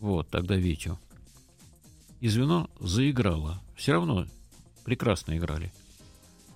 Вот, 0.00 0.28
тогда 0.28 0.56
Витю 0.56 0.98
и 2.22 2.28
звено 2.28 2.70
заиграло. 2.78 3.60
Все 3.74 3.94
равно 3.94 4.28
прекрасно 4.84 5.36
играли. 5.36 5.72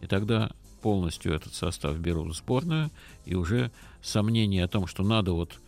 И 0.01 0.07
тогда 0.07 0.53
полностью 0.81 1.35
этот 1.35 1.55
состав 1.55 1.99
берут 1.99 2.29
в 2.29 2.37
сборную, 2.37 2.93
и 3.25 3.35
уже 3.35 3.73
сомнений 4.01 4.61
о 4.61 4.69
том, 4.69 4.87
что 4.87 5.03
надо 5.03 5.33
вот 5.33 5.59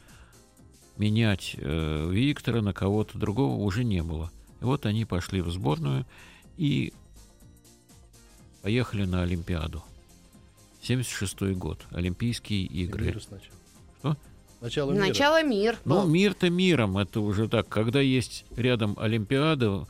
менять 0.99 1.57
э, 1.59 2.11
Виктора 2.13 2.63
на 2.63 2.73
кого-то 2.73 3.19
другого, 3.19 3.57
уже 3.57 3.83
не 3.83 4.05
было. 4.05 4.31
И 4.61 4.65
вот 4.65 4.87
они 4.87 5.05
пошли 5.05 5.41
в 5.41 5.51
сборную 5.51 6.07
и 6.57 6.93
поехали 8.63 9.05
на 9.05 9.23
Олимпиаду. 9.25 9.83
76 10.81 11.57
год, 11.57 11.85
Олимпийские 11.91 12.67
игры. 12.67 13.19
Что? 13.99 14.17
Начало 14.61 14.93
мира. 14.93 15.07
Начало 15.07 15.43
мир. 15.43 15.79
Ну, 15.85 16.07
мир-то 16.07 16.51
миром, 16.51 16.99
это 16.99 17.21
уже 17.21 17.49
так. 17.49 17.69
Когда 17.69 18.01
есть 18.01 18.45
рядом 18.57 18.97
Олимпиада, 18.99 19.87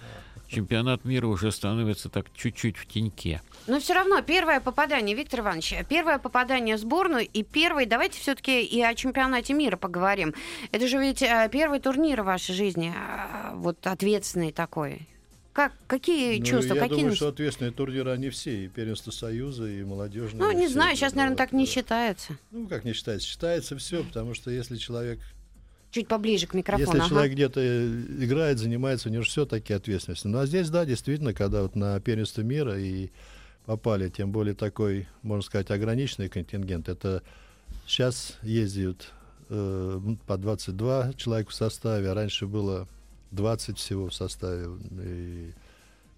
чемпионат 0.49 1.05
мира 1.05 1.27
уже 1.27 1.53
становится 1.53 2.09
так 2.09 2.27
чуть-чуть 2.35 2.77
в 2.77 2.87
теньке. 2.87 3.41
Но 3.67 3.81
все 3.81 3.95
равно 3.95 4.21
первое 4.23 4.61
попадание, 4.61 5.15
Виктор 5.15 5.41
Иванович, 5.41 5.75
первое 5.89 6.19
попадание 6.19 6.77
в 6.77 6.81
сборную 6.81 7.27
и 7.27 7.43
первый, 7.43 7.87
давайте 7.87 8.19
все-таки 8.19 8.63
и 8.63 8.81
о 8.83 8.95
чемпионате 8.95 9.55
мира 9.55 9.77
поговорим. 9.77 10.35
Это 10.73 10.87
же 10.87 10.99
ведь 10.99 11.23
э, 11.23 11.49
первый 11.53 11.81
турнир 11.81 12.23
в 12.23 12.27
вашей 12.27 12.55
жизни, 12.55 12.93
э, 12.95 13.55
вот 13.55 13.87
ответственный 13.87 14.53
такой. 14.53 15.07
Как, 15.59 15.73
какие 15.89 16.39
ну, 16.39 16.45
чувства? 16.45 16.75
Я 16.75 16.83
какие... 16.83 16.99
думаю, 16.99 17.17
что 17.17 17.27
ответственные 17.27 17.73
турниры 17.73 18.13
они 18.13 18.31
все, 18.31 18.67
и 18.67 18.69
первенство 18.69 19.11
Союза, 19.11 19.67
и 19.67 19.83
молодежные. 19.83 20.41
Ну, 20.41 20.53
не 20.53 20.67
все, 20.67 20.75
знаю, 20.75 20.95
сейчас, 20.95 21.17
наверное, 21.17 21.35
вот, 21.35 21.39
так 21.39 21.51
не 21.51 21.67
считается. 21.67 22.39
Ну, 22.53 22.69
как 22.69 22.85
не 22.85 22.93
считается? 22.93 23.27
Считается 23.27 23.77
все, 23.77 24.05
потому 24.05 24.35
что 24.35 24.53
если 24.53 24.77
человек... 24.77 25.19
Чуть 25.91 26.07
поближе 26.07 26.47
к 26.47 26.55
микрофону. 26.55 26.87
Если 26.87 27.01
ага. 27.01 27.09
человек 27.09 27.33
где-то 27.33 27.89
играет, 28.23 28.61
занимается, 28.61 29.09
у 29.09 29.11
него 29.11 29.25
же 29.25 29.31
все 29.31 29.47
такие 29.47 29.75
ответственности. 29.75 30.29
Ну, 30.29 30.39
а 30.39 30.47
здесь, 30.47 30.71
да, 30.71 30.85
действительно, 30.85 31.35
когда 31.35 31.63
вот 31.63 31.75
на 31.75 31.99
первенство 31.99 32.43
мира 32.43 32.79
и 32.79 33.11
попали, 33.67 34.11
тем 34.11 34.31
более 34.31 34.55
такой, 34.55 35.09
можно 35.23 35.43
сказать, 35.43 35.73
ограниченный 35.73 36.29
контингент, 36.29 36.89
это 36.89 37.25
сейчас 37.85 38.39
ездят 38.43 39.11
э, 39.49 40.01
по 40.25 40.37
22 40.37 41.15
человека 41.15 41.51
в 41.51 41.55
составе, 41.55 42.09
а 42.11 42.15
раньше 42.15 42.47
было 42.47 42.87
20 43.31 43.79
всего 43.79 44.09
в 44.09 44.15
составе. 44.15 44.69
И 45.03 45.53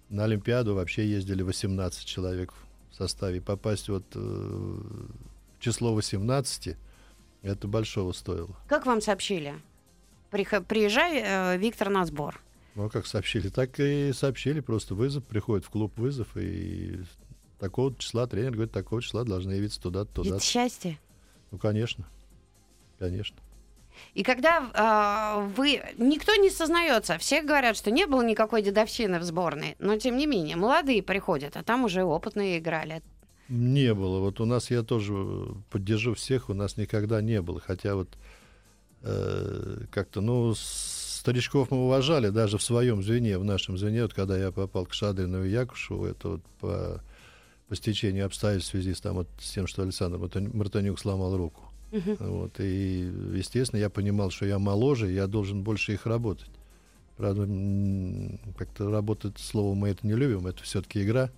на 0.09 0.25
Олимпиаду 0.25 0.75
вообще 0.75 1.07
ездили 1.07 1.41
18 1.41 2.05
человек 2.05 2.53
в 2.91 2.95
составе. 2.95 3.41
Попасть 3.41 3.89
вот 3.89 4.03
э, 4.15 4.19
в 4.19 5.59
число 5.59 5.93
18 5.93 6.75
это 7.43 7.67
большого 7.67 8.11
стоило. 8.11 8.55
Как 8.67 8.85
вам 8.85 9.01
сообщили? 9.01 9.55
Приезжай, 10.29 11.21
э, 11.23 11.57
Виктор, 11.57 11.89
на 11.89 12.05
сбор. 12.05 12.39
Ну, 12.75 12.89
как 12.89 13.05
сообщили? 13.05 13.49
Так 13.49 13.79
и 13.79 14.13
сообщили. 14.13 14.61
Просто 14.61 14.95
вызов, 14.95 15.25
приходит 15.25 15.65
в 15.65 15.69
клуб 15.69 15.97
вызов, 15.97 16.37
и 16.37 17.01
такого 17.59 17.93
числа 17.97 18.27
тренер 18.27 18.51
говорит, 18.51 18.71
такого 18.71 19.01
числа 19.01 19.23
должны 19.23 19.51
явиться 19.53 19.81
туда-то. 19.81 20.21
Это 20.21 20.39
счастье? 20.39 20.97
Ну, 21.51 21.57
конечно. 21.57 22.07
Конечно. 22.97 23.35
И 24.13 24.23
когда 24.23 24.69
э, 24.73 25.53
вы... 25.55 25.81
Никто 25.97 26.35
не 26.35 26.49
сознается. 26.49 27.17
Все 27.17 27.41
говорят, 27.41 27.77
что 27.77 27.91
не 27.91 28.05
было 28.05 28.21
никакой 28.21 28.61
дедовщины 28.61 29.19
в 29.19 29.23
сборной. 29.23 29.75
Но, 29.79 29.97
тем 29.97 30.17
не 30.17 30.27
менее, 30.27 30.55
молодые 30.55 31.01
приходят, 31.01 31.57
а 31.57 31.63
там 31.63 31.85
уже 31.85 32.03
опытные 32.03 32.59
играли. 32.59 33.01
Не 33.49 33.93
было. 33.93 34.19
Вот 34.19 34.39
у 34.39 34.45
нас, 34.45 34.71
я 34.71 34.81
тоже 34.83 35.13
поддержу 35.69 36.13
всех, 36.13 36.49
у 36.49 36.53
нас 36.53 36.77
никогда 36.77 37.21
не 37.21 37.41
было. 37.41 37.59
Хотя 37.59 37.95
вот 37.95 38.07
э, 39.01 39.85
как-то, 39.91 40.21
ну, 40.21 40.53
старичков 40.55 41.69
мы 41.69 41.85
уважали 41.85 42.29
даже 42.29 42.57
в 42.57 42.63
своем 42.63 43.03
звене, 43.03 43.37
в 43.37 43.43
нашем 43.43 43.77
звене. 43.77 44.03
Вот 44.03 44.13
когда 44.13 44.37
я 44.37 44.51
попал 44.51 44.85
к 44.85 44.93
Шадрину 44.93 45.43
и 45.43 45.49
Якушеву, 45.49 46.05
это 46.05 46.29
вот 46.29 46.41
по, 46.59 47.03
по 47.67 47.75
стечению 47.75 48.25
обстоятельств 48.25 48.69
в 48.69 48.71
связи 48.71 48.93
с, 48.93 49.01
там, 49.01 49.15
вот, 49.15 49.27
с 49.39 49.51
тем, 49.51 49.67
что 49.67 49.83
Александр 49.83 50.17
Мартанюк 50.17 50.99
сломал 50.99 51.35
руку. 51.37 51.70
Uh-huh. 51.91 52.17
Вот, 52.25 52.59
и, 52.59 53.11
естественно, 53.33 53.79
я 53.79 53.89
понимал, 53.89 54.31
что 54.31 54.45
я 54.45 54.59
моложе, 54.59 55.11
я 55.11 55.27
должен 55.27 55.61
больше 55.61 55.93
их 55.93 56.05
работать. 56.05 56.49
Правда, 57.17 57.41
как-то 58.57 58.89
работать, 58.89 59.37
слово 59.37 59.75
мы 59.75 59.89
это 59.89 60.07
не 60.07 60.13
любим, 60.13 60.47
это 60.47 60.63
все-таки 60.63 61.03
игра. 61.03 61.29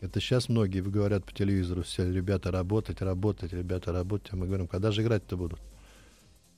Это 0.00 0.20
сейчас 0.20 0.48
многие 0.48 0.82
говорят 0.82 1.24
по 1.24 1.32
телевизору, 1.32 1.82
все 1.82 2.12
ребята 2.12 2.50
работать, 2.50 3.00
работать, 3.00 3.52
ребята 3.52 3.92
работать. 3.92 4.32
А 4.32 4.36
мы 4.36 4.46
говорим, 4.46 4.66
когда 4.66 4.90
же 4.90 5.02
играть-то 5.02 5.36
будут? 5.36 5.60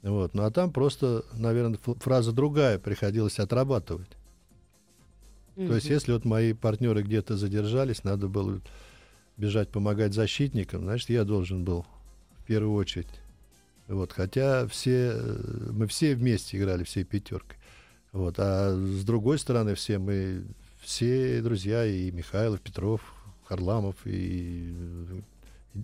Вот. 0.02 0.35
Ну 0.35 0.43
а 0.43 0.50
там 0.50 0.73
просто, 0.73 1.25
наверное, 1.35 1.78
фраза 2.00 2.33
другая, 2.33 2.78
приходилось 2.78 3.38
отрабатывать. 3.38 4.09
Uh-huh. 5.57 5.69
То 5.69 5.75
есть, 5.75 5.88
если 5.88 6.12
вот 6.12 6.25
мои 6.25 6.55
партнеры 6.55 7.02
где-то 7.02 7.37
задержались, 7.37 8.02
надо 8.02 8.28
было 8.28 8.61
бежать 9.37 9.69
помогать 9.69 10.14
защитникам, 10.14 10.85
значит, 10.85 11.11
я 11.11 11.25
должен 11.25 11.64
был 11.64 11.87
в 12.38 12.45
первую 12.47 12.75
очередь 12.75 13.09
вот, 13.88 14.12
хотя 14.12 14.66
все, 14.66 15.12
э, 15.14 15.71
мы 15.73 15.87
все 15.87 16.14
вместе 16.14 16.57
играли, 16.59 16.85
всей 16.85 17.05
пятеркой. 17.05 17.59
Вот, 18.12 18.37
а 18.38 18.75
с 18.75 19.05
другой 19.05 19.38
стороны, 19.38 19.75
все 19.75 19.99
мы, 19.99 20.45
все 20.81 21.40
друзья, 21.43 21.85
и 21.85 22.11
Михайлов, 22.11 22.61
Петров, 22.61 23.00
Харламов, 23.45 23.97
и, 24.05 24.75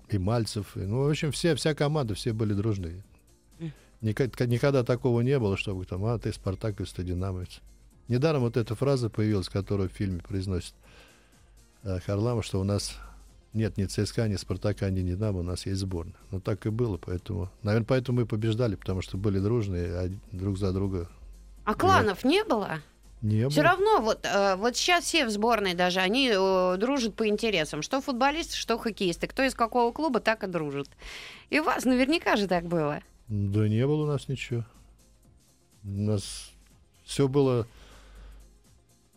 и 0.09 0.19
Мальцев, 0.19 0.77
и, 0.77 0.81
ну, 0.81 1.05
в 1.05 1.11
общем, 1.11 1.31
все, 1.31 1.55
вся 1.55 1.75
команда, 1.75 2.15
все 2.15 2.33
были 2.33 2.55
дружные. 2.55 3.05
Никогда, 4.01 4.47
никогда 4.47 4.83
такого 4.83 5.21
не 5.21 5.39
было, 5.39 5.57
чтобы 5.57 5.85
там, 5.85 6.05
а, 6.07 6.19
ты 6.19 6.33
спартаковец, 6.33 6.93
ты 6.93 7.05
динамовец. 7.05 7.61
Недаром 8.09 8.43
вот 8.43 8.57
эта 8.57 8.75
фраза 8.75 9.09
появилась, 9.09 9.49
которую 9.49 9.89
в 9.89 9.93
фильме 9.93 10.21
произносит 10.21 10.75
э, 11.85 12.01
Харламов, 12.01 12.45
что 12.45 12.61
у 12.61 12.65
нас 12.65 12.97
нет 13.55 13.77
ни 13.77 13.85
ЦСКА, 13.85 14.29
ни 14.29 14.37
Спартака, 14.37 14.91
ни 14.91 15.03
Динамо, 15.03 15.41
у 15.41 15.43
нас 15.43 15.67
есть 15.67 15.81
сборная. 15.81 16.15
Ну 16.31 16.41
так 16.41 16.67
и 16.67 16.71
было, 16.71 16.97
поэтому, 16.97 17.51
наверное, 17.63 17.87
поэтому 17.87 18.21
мы 18.21 18.27
побеждали, 18.27 18.77
потому 18.77 19.03
что 19.03 19.17
были 19.17 19.39
дружные, 19.39 19.87
а 19.95 20.11
друг 20.33 20.59
за 20.59 20.73
друга. 20.73 21.09
А 21.65 21.75
кланов 21.75 22.25
не 22.25 22.45
было? 22.45 22.81
Не 23.21 23.49
Все 23.49 23.61
было. 23.61 23.71
равно 23.71 24.01
вот, 24.01 24.25
э, 24.25 24.57
вот 24.57 24.77
сейчас 24.77 25.05
все 25.05 25.27
в 25.27 25.31
сборной 25.31 25.75
даже, 25.75 26.01
они 26.01 26.29
э, 26.35 26.77
дружат 26.77 27.15
по 27.15 27.29
интересам. 27.29 27.83
Что 27.83 28.01
футболисты, 28.01 28.57
что 28.57 28.79
хоккеисты. 28.79 29.29
Кто 29.29 29.45
из 29.45 29.55
какого 29.55 29.93
клуба, 29.93 30.19
так 30.19 30.43
и 30.43 30.49
дружит. 30.49 30.89
И 31.49 31.61
у 31.61 31.65
вас 31.65 31.85
наверняка 31.85 32.35
же 32.35 32.49
так 32.49 32.65
было. 32.67 33.01
Да 33.29 33.69
не 33.69 33.87
было 33.87 34.03
у 34.03 34.07
нас 34.07 34.27
ничего. 34.29 34.65
У 35.85 35.89
нас 35.89 36.51
все 37.05 37.29
было 37.29 37.69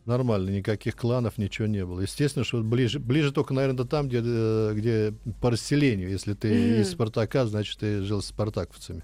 нормально, 0.06 0.50
никаких 0.50 0.96
кланов, 0.96 1.38
ничего 1.38 1.68
не 1.68 1.86
было. 1.86 2.02
Естественно, 2.02 2.46
что 2.46 2.62
ближе, 2.62 3.00
ближе 3.00 3.32
только, 3.32 3.54
наверное, 3.54 3.86
там, 3.86 4.08
где, 4.08 4.22
э, 4.24 4.74
где 4.76 5.14
по 5.42 5.52
расселению. 5.52 6.10
Если 6.10 6.34
ты 6.34 6.50
mm-hmm. 6.50 6.82
из 6.82 6.92
Спартака, 6.92 7.46
значит, 7.46 7.80
ты 7.80 8.02
жил 8.02 8.22
с 8.22 8.28
спартаковцами. 8.28 9.04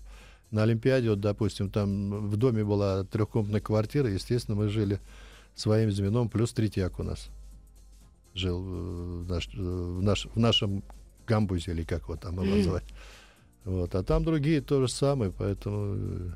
На 0.51 0.63
Олимпиаде, 0.63 1.10
вот, 1.10 1.22
допустим, 1.22 1.70
там 1.70 2.27
в 2.27 2.38
доме 2.38 2.63
была 2.63 3.03
трехкомнатная 3.05 3.62
квартира, 3.62 4.10
естественно, 4.10 4.58
мы 4.58 4.70
жили 4.70 5.00
своим 5.55 5.91
звеном, 5.91 6.29
плюс 6.29 6.51
третьяк 6.51 7.00
у 7.00 7.03
нас 7.03 7.29
жил 8.34 8.62
в, 8.62 9.29
наш, 9.29 9.48
в, 9.48 10.01
наш, 10.01 10.25
в 10.25 10.38
нашем 10.38 10.84
камбузе, 11.25 11.72
или 11.72 11.84
как 11.84 12.03
его 12.03 12.15
там 12.15 12.41
его 12.41 12.55
назвать. 12.55 12.86
Вот. 13.63 13.93
А 13.96 14.03
там 14.03 14.24
другие 14.24 14.62
то 14.62 14.81
же 14.81 14.88
самое, 14.91 15.31
поэтому... 15.31 16.36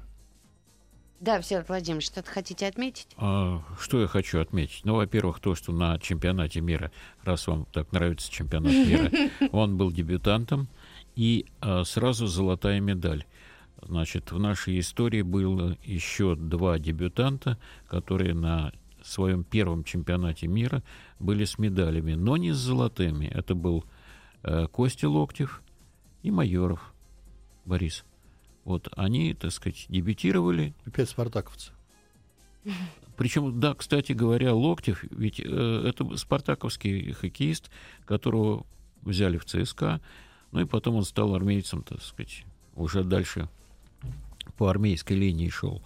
Да, 1.20 1.40
Всеволод 1.40 1.70
Владимирович, 1.70 2.08
что-то 2.08 2.30
хотите 2.30 2.68
отметить? 2.68 3.08
А, 3.18 3.62
что 3.80 4.02
я 4.02 4.08
хочу 4.08 4.40
отметить? 4.40 4.82
Ну, 4.84 4.96
во-первых, 4.96 5.40
то, 5.40 5.56
что 5.56 5.72
на 5.72 5.98
чемпионате 6.00 6.62
мира, 6.62 6.92
раз 7.24 7.48
вам 7.48 7.66
так 7.72 7.92
нравится 7.92 8.32
чемпионат 8.32 8.74
мира, 8.74 9.12
он 9.52 9.78
был 9.78 9.92
дебютантом, 9.92 10.68
и 11.16 11.46
а, 11.62 11.84
сразу 11.84 12.28
золотая 12.28 12.80
медаль. 12.82 13.26
Значит, 13.82 14.32
в 14.32 14.40
нашей 14.40 14.80
истории 14.80 15.22
было 15.22 15.78
еще 15.84 16.36
два 16.36 16.80
дебютанта, 16.80 17.58
которые 17.88 18.34
на 18.34 18.74
своем 19.04 19.44
первом 19.44 19.84
чемпионате 19.84 20.48
мира 20.48 20.84
были 21.20 21.46
с 21.46 21.60
медалями, 21.60 22.14
но 22.14 22.38
не 22.38 22.52
с 22.52 22.58
золотыми. 22.58 23.28
Это 23.28 23.54
был 23.54 23.86
э, 24.44 24.68
Костя 24.72 25.08
Локтев 25.08 25.62
и 26.24 26.32
Майоров 26.32 26.94
Борис. 27.66 28.04
Вот 28.66 28.90
они, 28.98 29.34
так 29.34 29.52
сказать, 29.52 29.86
дебютировали. 29.88 30.74
Опять 30.86 31.10
спартаковцы. 31.10 31.72
Причем, 33.16 33.60
да, 33.60 33.76
кстати 33.76 34.12
говоря, 34.12 34.54
Локтев, 34.54 35.04
ведь 35.12 35.40
э, 35.40 35.84
это 35.88 36.18
спартаковский 36.18 37.14
хоккеист, 37.14 37.70
которого 38.06 38.66
взяли 39.04 39.38
в 39.38 39.46
ЦСКА, 39.46 40.02
ну 40.52 40.62
и 40.62 40.66
потом 40.66 40.96
он 40.96 41.04
стал 41.04 41.36
армейцем, 41.36 41.84
так 41.84 42.02
сказать, 42.02 42.44
уже 42.76 43.04
дальше 43.04 43.48
по 44.58 44.68
армейской 44.70 45.16
линии 45.16 45.50
шел. 45.50 45.82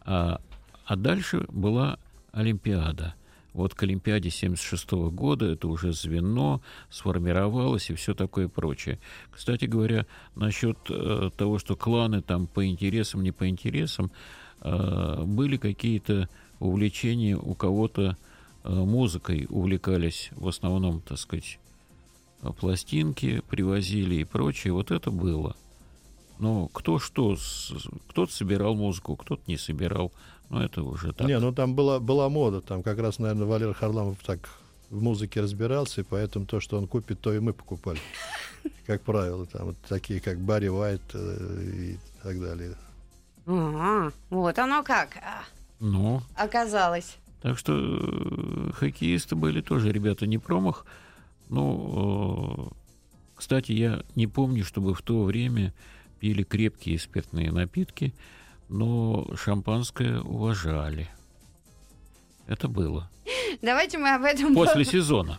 А, 0.00 0.40
а 0.86 0.96
дальше 0.96 1.44
была 1.48 1.98
Олимпиада. 2.32 3.14
Вот 3.52 3.74
к 3.74 3.82
Олимпиаде 3.82 4.30
76 4.30 4.92
года 5.10 5.46
это 5.46 5.68
уже 5.68 5.92
звено 5.92 6.62
сформировалось 6.90 7.90
и 7.90 7.94
все 7.94 8.14
такое 8.14 8.48
прочее. 8.48 8.98
Кстати 9.30 9.66
говоря, 9.66 10.06
насчет 10.34 10.78
э, 10.88 11.30
того, 11.36 11.58
что 11.58 11.76
кланы 11.76 12.22
там 12.22 12.46
по 12.46 12.66
интересам, 12.66 13.22
не 13.22 13.30
по 13.30 13.48
интересам, 13.48 14.10
э, 14.60 15.22
были 15.24 15.58
какие-то 15.58 16.28
увлечения 16.60 17.36
у 17.36 17.54
кого-то 17.54 18.16
э, 18.64 18.72
музыкой, 18.72 19.46
увлекались 19.50 20.30
в 20.32 20.48
основном, 20.48 21.00
так 21.00 21.18
сказать, 21.18 21.58
пластинки 22.58 23.42
привозили 23.48 24.16
и 24.16 24.24
прочее. 24.24 24.72
Вот 24.72 24.90
это 24.90 25.10
было. 25.10 25.56
Но 26.38 26.68
кто 26.68 26.98
что, 26.98 27.36
кто-то 28.08 28.32
собирал 28.32 28.74
музыку, 28.74 29.14
кто-то 29.14 29.42
не 29.46 29.56
собирал. 29.56 30.10
Ну, 30.52 30.60
это 30.60 30.82
уже 30.82 31.14
так. 31.14 31.26
Не, 31.26 31.38
ну 31.38 31.50
там 31.50 31.74
была, 31.74 31.98
была 31.98 32.28
мода, 32.28 32.60
там 32.60 32.82
как 32.82 32.98
раз, 32.98 33.18
наверное, 33.18 33.46
Валер 33.46 33.72
Харламов 33.72 34.18
так 34.22 34.50
в 34.90 35.02
музыке 35.02 35.40
разбирался, 35.40 36.02
и 36.02 36.04
поэтому 36.04 36.44
то, 36.44 36.60
что 36.60 36.76
он 36.76 36.86
купит, 36.86 37.20
то 37.20 37.32
и 37.32 37.38
мы 37.38 37.54
покупали. 37.54 37.98
Как 38.86 39.00
правило, 39.00 39.46
там 39.46 39.68
вот 39.68 39.76
такие, 39.88 40.20
как 40.20 40.38
Барри 40.38 40.68
Уайт 40.68 41.00
э, 41.14 41.62
и 41.62 41.98
так 42.22 42.38
далее. 42.38 42.76
А, 43.46 44.10
вот 44.28 44.58
оно 44.58 44.82
как 44.82 45.16
а, 45.16 45.44
ну, 45.80 46.20
оказалось. 46.36 47.16
Так 47.40 47.58
что 47.58 47.72
э, 47.74 48.70
хоккеисты 48.72 49.34
были 49.34 49.62
тоже 49.62 49.90
ребята 49.90 50.26
не 50.26 50.38
промах. 50.38 50.84
Ну, 51.48 52.70
э, 52.70 52.74
кстати, 53.36 53.72
я 53.72 54.02
не 54.16 54.26
помню, 54.26 54.64
чтобы 54.64 54.94
в 54.94 55.02
то 55.02 55.24
время 55.24 55.72
пили 56.20 56.42
крепкие 56.42 56.98
спиртные 56.98 57.50
напитки 57.50 58.12
но 58.72 59.28
шампанское 59.36 60.20
уважали. 60.20 61.08
Это 62.46 62.68
было. 62.68 63.08
Давайте 63.60 63.98
мы 63.98 64.14
об 64.14 64.24
этом... 64.24 64.54
После 64.54 64.84
сезона. 64.84 65.38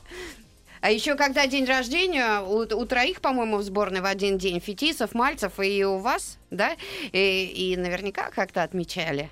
А 0.82 0.92
еще 0.92 1.16
когда 1.16 1.48
день 1.48 1.66
рождения, 1.66 2.42
у, 2.42 2.60
у 2.60 2.86
троих, 2.86 3.22
по-моему, 3.22 3.58
в 3.58 3.64
сборной 3.64 4.02
в 4.02 4.06
один 4.06 4.38
день, 4.38 4.60
Фетисов, 4.60 5.14
Мальцев 5.14 5.54
и 5.60 5.84
у 5.84 5.98
вас, 5.98 6.38
да? 6.52 6.76
И, 7.12 7.72
и 7.72 7.78
наверняка 7.78 8.30
как-то 8.32 8.64
отмечали. 8.64 9.30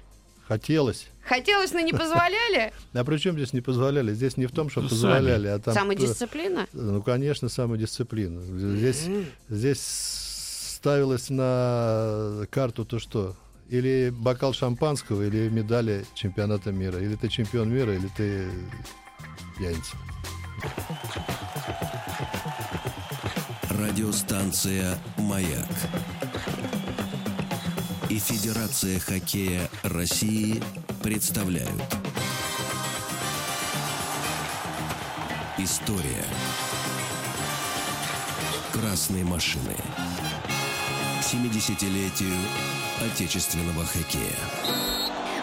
Хотелось. 0.48 1.08
Хотелось, 1.24 1.72
но 1.74 1.80
не 1.82 1.94
позволяли? 1.94 2.74
А 2.94 3.04
при 3.04 3.18
чем 3.18 3.36
здесь 3.36 3.54
не 3.54 3.62
позволяли? 3.62 4.14
Здесь 4.14 4.38
не 4.38 4.48
в 4.48 4.52
том, 4.52 4.70
что 4.70 4.82
ну, 4.82 4.90
позволяли, 4.90 5.48
а 5.48 5.60
там... 5.60 5.74
Самодисциплина? 5.74 6.68
Ну, 6.74 7.02
конечно, 7.04 7.50
самодисциплина. 7.50 8.42
Здесь, 8.42 9.08
здесь 9.50 9.82
ставилось 10.78 11.30
на 11.30 12.46
карту 12.50 12.86
то, 12.86 12.98
что 12.98 13.36
или 13.72 14.10
бокал 14.10 14.54
шампанского, 14.54 15.24
или 15.24 15.48
медали 15.48 16.06
чемпионата 16.14 16.74
мира. 16.74 17.00
Или 17.00 17.16
ты 17.16 17.30
чемпион 17.30 17.74
мира, 17.74 17.96
или 17.96 18.08
ты 18.18 18.50
пьяница. 19.58 19.96
Радиостанция 23.70 24.98
«Маяк» 25.18 25.70
и 28.10 28.20
Федерация 28.20 29.00
хоккея 29.00 29.70
России 29.84 30.62
представляют 31.02 31.82
История 35.58 36.26
красной 38.74 39.24
машины 39.24 39.76
70-летию 41.22 42.34
отечественного 43.02 43.84
хоккея. 43.86 44.38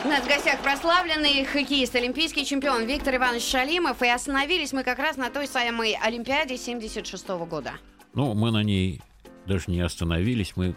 У 0.04 0.08
нас 0.08 0.22
в 0.22 0.28
гостях 0.28 0.62
прославленный 0.62 1.44
хоккеист, 1.44 1.94
олимпийский 1.96 2.46
чемпион 2.46 2.86
Виктор 2.86 3.16
Иванович 3.16 3.42
Шалимов. 3.42 4.00
И 4.02 4.08
остановились 4.08 4.72
мы 4.72 4.84
как 4.84 4.98
раз 4.98 5.16
на 5.16 5.28
той 5.28 5.48
самой 5.48 5.94
Олимпиаде 5.94 6.56
76 6.56 7.26
-го 7.26 7.46
года. 7.46 7.72
Ну, 8.14 8.34
мы 8.34 8.50
на 8.52 8.62
ней 8.62 9.02
даже 9.46 9.64
не 9.68 9.80
остановились, 9.80 10.52
мы 10.56 10.74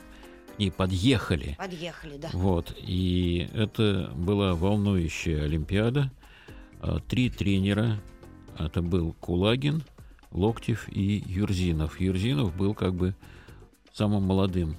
к 0.56 0.60
ней 0.60 0.72
подъехали. 0.72 1.56
Подъехали, 1.58 2.17
да. 2.17 2.30
Вот, 2.34 2.76
и 2.78 3.48
это 3.54 4.12
была 4.15 4.56
волнующая 4.56 5.44
Олимпиада. 5.44 6.12
А, 6.82 7.00
три 7.00 7.30
тренера, 7.30 8.02
это 8.58 8.82
был 8.82 9.13
Кулагин, 9.20 9.84
Локтев 10.32 10.89
и 10.89 11.24
Юрзинов. 11.28 12.02
Юрзинов 12.02 12.56
был 12.56 12.74
как 12.74 12.96
бы 12.96 13.15
самым 13.94 14.24
молодым 14.24 14.78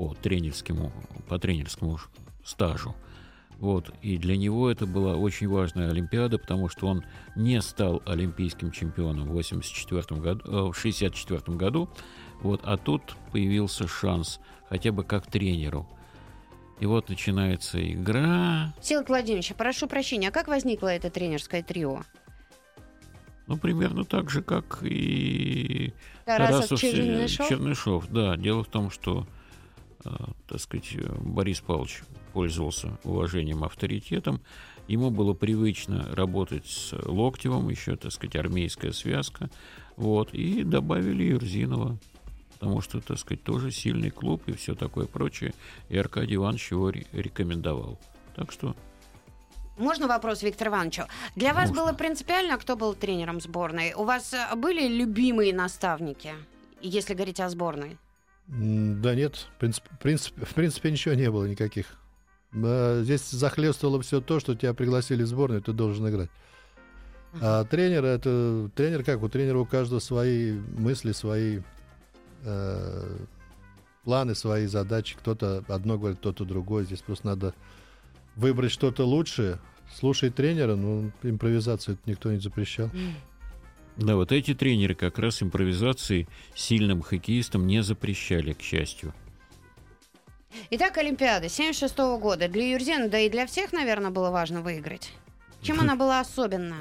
по 0.00 0.14
тренерскому, 0.14 0.90
по 1.28 1.38
тренерскому 1.38 1.98
стажу. 2.42 2.94
Вот. 3.58 3.92
И 4.00 4.16
для 4.16 4.38
него 4.38 4.70
это 4.70 4.86
была 4.86 5.16
очень 5.16 5.46
важная 5.46 5.90
Олимпиада, 5.90 6.38
потому 6.38 6.70
что 6.70 6.86
он 6.86 7.04
не 7.36 7.60
стал 7.60 8.00
олимпийским 8.06 8.70
чемпионом 8.70 9.28
в 9.28 9.32
84 9.32 10.18
году, 10.18 10.42
э, 10.46 10.70
в 10.70 10.74
64 10.74 11.54
году. 11.58 11.90
Вот. 12.40 12.62
А 12.64 12.78
тут 12.78 13.14
появился 13.30 13.86
шанс 13.86 14.40
хотя 14.70 14.90
бы 14.90 15.04
как 15.04 15.26
тренеру. 15.26 15.86
И 16.78 16.86
вот 16.86 17.10
начинается 17.10 17.78
игра. 17.92 18.72
Силат 18.80 19.10
Владимирович, 19.10 19.52
прошу 19.54 19.86
прощения, 19.86 20.28
а 20.28 20.32
как 20.32 20.48
возникло 20.48 20.88
это 20.88 21.10
тренерское 21.10 21.62
трио? 21.62 22.04
Ну, 23.46 23.58
примерно 23.58 24.06
так 24.06 24.30
же, 24.30 24.40
как 24.40 24.78
и 24.80 25.92
Тарасов, 26.24 26.70
Тарасов 26.70 26.80
Чернышов. 26.80 27.48
Чернышов. 27.50 28.08
Да, 28.08 28.38
дело 28.38 28.64
в 28.64 28.68
том, 28.68 28.90
что 28.90 29.26
так 30.02 30.60
сказать, 30.60 30.96
Борис 31.20 31.60
Павлович 31.60 32.02
пользовался 32.32 32.98
уважением, 33.04 33.64
авторитетом. 33.64 34.40
Ему 34.88 35.10
было 35.10 35.34
привычно 35.34 36.08
работать 36.14 36.66
с 36.66 36.92
Локтевым, 36.92 37.68
еще, 37.68 37.96
так 37.96 38.12
сказать, 38.12 38.36
армейская 38.36 38.92
связка. 38.92 39.50
Вот, 39.96 40.32
и 40.32 40.64
добавили 40.64 41.24
Юрзинова, 41.24 41.98
потому 42.54 42.80
что, 42.80 43.00
так 43.00 43.18
сказать, 43.18 43.44
тоже 43.44 43.70
сильный 43.70 44.10
клуб 44.10 44.42
и 44.46 44.52
все 44.52 44.74
такое 44.74 45.06
прочее. 45.06 45.54
И 45.88 45.96
Аркадий 45.96 46.36
Иванович 46.36 46.72
его 46.72 46.90
рекомендовал. 46.90 47.98
Так 48.34 48.50
что 48.52 48.74
можно 49.80 50.08
вопрос 50.08 50.42
Виктор 50.42 50.68
Ивановичу? 50.68 51.04
Для 51.36 51.54
вас 51.54 51.70
было 51.70 51.94
принципиально, 51.94 52.58
кто 52.58 52.76
был 52.76 52.92
тренером 52.94 53.40
сборной? 53.40 53.94
У 53.94 54.04
вас 54.04 54.34
э, 54.34 54.54
были 54.54 54.86
любимые 54.86 55.54
наставники, 55.54 56.34
если 56.82 57.14
говорить 57.14 57.40
о 57.40 57.48
сборной? 57.48 57.96
Да 58.50 59.14
нет, 59.14 59.46
в 59.56 59.58
принципе, 59.60 59.88
в 59.92 59.98
принципе, 59.98 60.44
в 60.44 60.54
принципе 60.54 60.90
ничего 60.90 61.14
не 61.14 61.30
было 61.30 61.46
никаких. 61.46 61.86
Здесь 62.52 63.30
захлестывало 63.30 64.02
все 64.02 64.20
то, 64.20 64.40
что 64.40 64.56
тебя 64.56 64.74
пригласили 64.74 65.22
в 65.22 65.26
сборную, 65.26 65.62
ты 65.62 65.72
должен 65.72 66.08
играть. 66.08 66.30
А 67.40 67.64
тренер 67.64 68.04
это 68.04 68.68
тренер 68.74 69.04
как 69.04 69.22
у 69.22 69.28
тренера 69.28 69.58
у 69.58 69.64
каждого 69.64 70.00
свои 70.00 70.52
мысли, 70.76 71.12
свои 71.12 71.60
э, 72.42 73.18
планы, 74.02 74.34
свои 74.34 74.66
задачи. 74.66 75.16
Кто-то 75.16 75.64
одно 75.68 75.96
говорит, 75.96 76.18
кто-то 76.18 76.44
другое. 76.44 76.82
Здесь 76.84 77.02
просто 77.02 77.28
надо 77.28 77.54
выбрать 78.34 78.72
что-то 78.72 79.04
лучшее. 79.06 79.60
Слушай 79.94 80.30
тренера, 80.30 80.74
ну, 80.74 81.12
импровизацию 81.22 81.98
никто 82.06 82.32
не 82.32 82.38
запрещал. 82.38 82.90
Да, 84.00 84.16
вот 84.16 84.32
эти 84.32 84.54
тренеры 84.54 84.94
как 84.94 85.18
раз 85.18 85.42
импровизации 85.42 86.26
сильным 86.54 87.02
хоккеистам 87.02 87.66
не 87.66 87.82
запрещали, 87.82 88.54
к 88.54 88.62
счастью. 88.62 89.12
Итак, 90.70 90.96
Олимпиада 90.96 91.50
76 91.50 91.98
года. 92.18 92.48
Для 92.48 92.70
Юрзена, 92.72 93.10
да 93.10 93.18
и 93.18 93.28
для 93.28 93.46
всех, 93.46 93.74
наверное, 93.74 94.10
было 94.10 94.30
важно 94.30 94.62
выиграть. 94.62 95.12
Чем 95.60 95.80
она 95.80 95.96
была 95.96 96.20
особенна? 96.20 96.76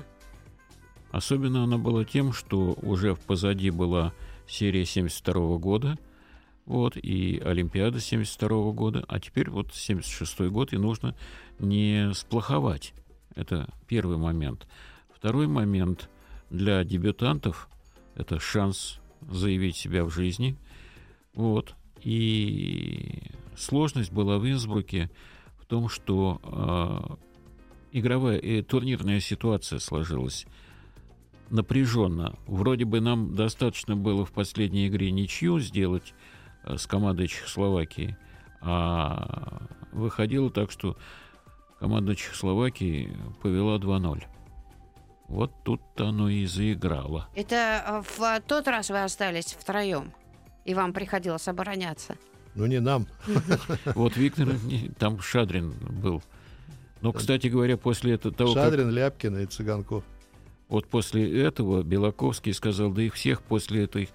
Особенно 1.12 1.66
она 1.66 1.78
была 1.78 2.06
тем, 2.06 2.32
что 2.32 2.78
уже 2.82 3.16
позади 3.16 3.70
была 3.70 4.14
серия 4.48 4.86
72 4.86 5.58
года, 5.58 5.98
вот, 6.66 6.96
и 6.96 7.42
Олимпиада 7.44 8.00
72 8.00 8.72
года, 8.72 9.04
а 9.10 9.20
теперь 9.20 9.50
вот 9.50 9.74
76 9.74 10.40
год, 10.52 10.72
и 10.72 10.78
нужно 10.78 11.16
не 11.60 12.14
сплоховать. 12.14 12.94
Это 13.36 13.68
первый 13.88 14.18
момент. 14.18 14.68
Второй 15.14 15.48
момент 15.48 16.10
для 16.50 16.84
дебютантов– 16.84 17.70
это 18.16 18.40
шанс 18.40 19.00
заявить 19.30 19.76
себя 19.76 20.04
в 20.06 20.10
жизни. 20.10 20.58
Вот. 21.34 21.76
И 22.02 23.22
сложность 23.56 24.12
была 24.12 24.38
в 24.38 24.50
Инсбруке 24.50 25.10
в 25.58 25.66
том, 25.66 25.90
что 25.90 26.42
э, 27.92 27.98
игровая 27.98 28.38
и 28.38 28.62
турнирная 28.62 29.20
ситуация 29.20 29.80
сложилась 29.80 30.46
напряженно. 31.50 32.36
Вроде 32.46 32.86
бы 32.86 33.00
нам 33.02 33.36
достаточно 33.36 33.96
было 33.96 34.26
в 34.26 34.32
последней 34.32 34.88
игре 34.88 35.12
ничью 35.12 35.60
сделать 35.60 36.14
э, 36.64 36.78
с 36.78 36.88
командой 36.88 37.28
Чехословакии, 37.28 38.18
а 38.62 39.68
выходило 39.92 40.50
так, 40.50 40.72
что 40.72 40.98
команда 41.80 42.16
Чехословакии 42.16 43.16
повела 43.42 43.78
2-0. 43.78 44.24
Вот 45.30 45.52
тут 45.64 45.82
оно 45.98 46.28
и 46.28 46.46
заиграло. 46.48 47.30
Это 47.36 47.84
э, 47.88 48.02
в 48.18 48.42
тот 48.48 48.68
раз 48.68 48.90
вы 48.90 49.04
остались 49.04 49.54
втроем, 49.54 50.12
и 50.66 50.74
вам 50.74 50.92
приходилось 50.92 51.48
обороняться. 51.48 52.16
Ну, 52.56 52.66
не 52.66 52.80
нам. 52.80 53.08
Вот 53.94 54.18
Виктор, 54.18 54.50
там 54.98 55.22
Шадрин 55.22 55.72
был. 56.02 56.24
Но, 57.02 57.14
кстати 57.14 57.48
говоря, 57.48 57.78
после 57.78 58.18
того... 58.18 58.56
Шадрин, 58.56 58.88
как... 58.88 58.94
Ляпкин 58.96 59.38
и 59.38 59.46
Цыганков. 59.46 60.04
Вот 60.68 60.88
после 60.88 61.44
этого 61.44 61.84
Белаковский 61.84 62.54
сказал, 62.54 62.92
да 62.92 63.04
их 63.04 63.14
всех 63.14 63.44
после, 63.44 63.84
этой, 63.84 64.10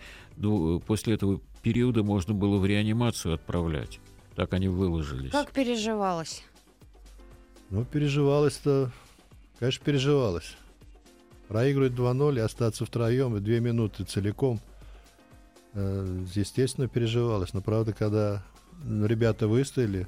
после 0.87 1.15
этого 1.15 1.41
периода 1.63 2.03
можно 2.03 2.35
было 2.35 2.59
в 2.59 2.67
реанимацию 2.67 3.35
отправлять. 3.35 4.01
Так 4.35 4.53
они 4.53 4.67
выложились. 4.69 5.31
Как 5.31 5.53
переживалось? 5.53 6.43
Ну, 7.71 7.85
переживалось-то, 7.85 8.91
конечно, 9.61 9.85
переживалось. 9.85 10.57
Проигрывать 11.49 11.93
2-0 11.93 12.37
и 12.37 12.41
остаться 12.41 12.87
втроем, 12.87 13.37
и 13.37 13.41
две 13.41 13.61
минуты 13.61 14.05
целиком, 14.05 14.61
э, 15.75 16.25
естественно, 16.35 16.89
переживалось. 16.89 17.53
Но, 17.53 17.61
правда, 17.61 17.93
когда 17.93 18.43
ребята 18.83 19.47
выстояли, 19.47 20.07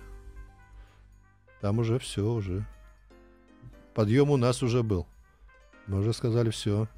там 1.60 1.78
уже 1.78 1.98
все, 1.98 2.22
уже. 2.22 2.64
Подъем 3.94 4.30
у 4.30 4.36
нас 4.36 4.62
уже 4.62 4.82
был. 4.82 5.06
Мы 5.86 6.00
уже 6.00 6.12
сказали 6.12 6.50
все, 6.50 6.88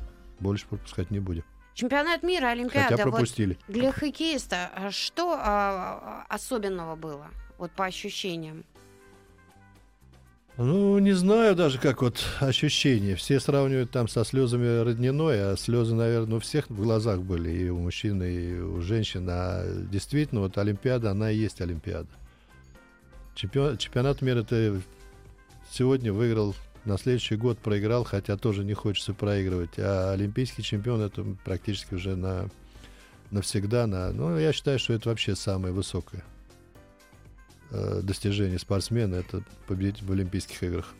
больше 0.40 0.66
пропускать 0.66 1.10
не 1.10 1.20
будем. 1.20 1.44
Чемпионат 1.74 2.22
мира, 2.22 2.48
Олимпиада. 2.48 2.96
Хотя 2.96 3.02
пропустили. 3.04 3.56
Вот 3.66 3.74
для 3.74 3.92
хоккеиста 3.92 4.70
а 4.74 4.90
что 4.90 5.38
а, 5.40 6.24
особенного 6.28 6.96
было, 6.96 7.28
вот 7.56 7.70
по 7.70 7.84
ощущениям? 7.84 8.64
Ну, 10.58 10.98
не 10.98 11.12
знаю 11.12 11.54
даже, 11.54 11.78
как 11.78 12.02
вот 12.02 12.18
ощущения. 12.40 13.14
Все 13.14 13.38
сравнивают 13.38 13.92
там 13.92 14.08
со 14.08 14.24
слезами 14.24 14.82
родниной, 14.82 15.52
а 15.52 15.56
слезы, 15.56 15.94
наверное, 15.94 16.38
у 16.38 16.40
всех 16.40 16.68
в 16.68 16.74
глазах 16.74 17.20
были, 17.20 17.48
и 17.48 17.68
у 17.68 17.78
мужчин, 17.78 18.20
и 18.24 18.58
у 18.58 18.80
женщин. 18.82 19.24
А 19.30 19.64
действительно, 19.88 20.40
вот 20.40 20.58
Олимпиада, 20.58 21.12
она 21.12 21.30
и 21.30 21.36
есть 21.36 21.60
Олимпиада. 21.60 22.08
Чемпион, 23.36 23.78
чемпионат 23.78 24.20
мира 24.20 24.42
ты 24.42 24.82
сегодня 25.70 26.12
выиграл, 26.12 26.56
на 26.84 26.98
следующий 26.98 27.36
год 27.36 27.58
проиграл, 27.60 28.02
хотя 28.02 28.36
тоже 28.36 28.64
не 28.64 28.74
хочется 28.74 29.14
проигрывать. 29.14 29.78
А 29.78 30.10
олимпийский 30.10 30.64
чемпион 30.64 31.02
это 31.02 31.24
практически 31.44 31.94
уже 31.94 32.16
на 32.16 32.48
навсегда. 33.30 33.86
На, 33.86 34.10
ну, 34.10 34.36
я 34.36 34.52
считаю, 34.52 34.80
что 34.80 34.92
это 34.92 35.10
вообще 35.10 35.36
самое 35.36 35.72
высокое 35.72 36.24
Э, 37.70 38.00
достижение 38.02 38.58
спортсмена 38.58 39.16
это 39.16 39.42
победить 39.66 40.02
в 40.02 40.10
Олимпийских 40.10 40.62
играх. 40.62 40.94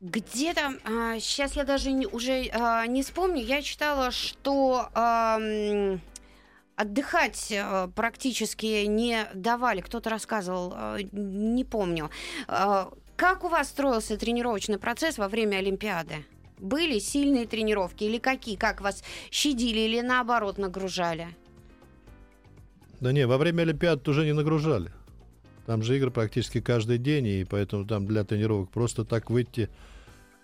Где-то, 0.00 0.78
а, 0.84 1.20
сейчас 1.20 1.56
я 1.56 1.64
даже 1.64 1.92
не, 1.92 2.06
уже 2.06 2.48
а, 2.52 2.86
не 2.86 3.02
вспомню, 3.02 3.42
я 3.42 3.60
читала, 3.60 4.10
что 4.10 4.88
а, 4.94 5.38
отдыхать 6.74 7.52
практически 7.94 8.86
не 8.86 9.26
давали, 9.34 9.82
кто-то 9.82 10.08
рассказывал, 10.08 10.72
а, 10.74 10.96
не 11.12 11.64
помню. 11.64 12.10
А, 12.48 12.90
как 13.16 13.44
у 13.44 13.48
вас 13.48 13.68
строился 13.68 14.16
тренировочный 14.16 14.78
процесс 14.78 15.18
во 15.18 15.28
время 15.28 15.56
Олимпиады? 15.56 16.24
Были 16.58 16.98
сильные 16.98 17.46
тренировки 17.46 18.04
или 18.04 18.16
какие? 18.16 18.56
Как 18.56 18.80
вас 18.80 19.02
щадили 19.30 19.80
или 19.80 20.00
наоборот 20.00 20.56
нагружали? 20.56 21.28
Да 23.00 23.12
не, 23.12 23.26
во 23.26 23.38
время 23.38 23.62
Олимпиад 23.62 24.06
уже 24.08 24.24
не 24.24 24.32
нагружали. 24.32 24.92
Там 25.66 25.82
же 25.82 25.96
игры 25.96 26.10
практически 26.10 26.60
каждый 26.60 26.98
день, 26.98 27.26
и 27.26 27.44
поэтому 27.44 27.86
там 27.86 28.06
для 28.06 28.24
тренировок 28.24 28.70
просто 28.70 29.04
так 29.04 29.30
выйти, 29.30 29.70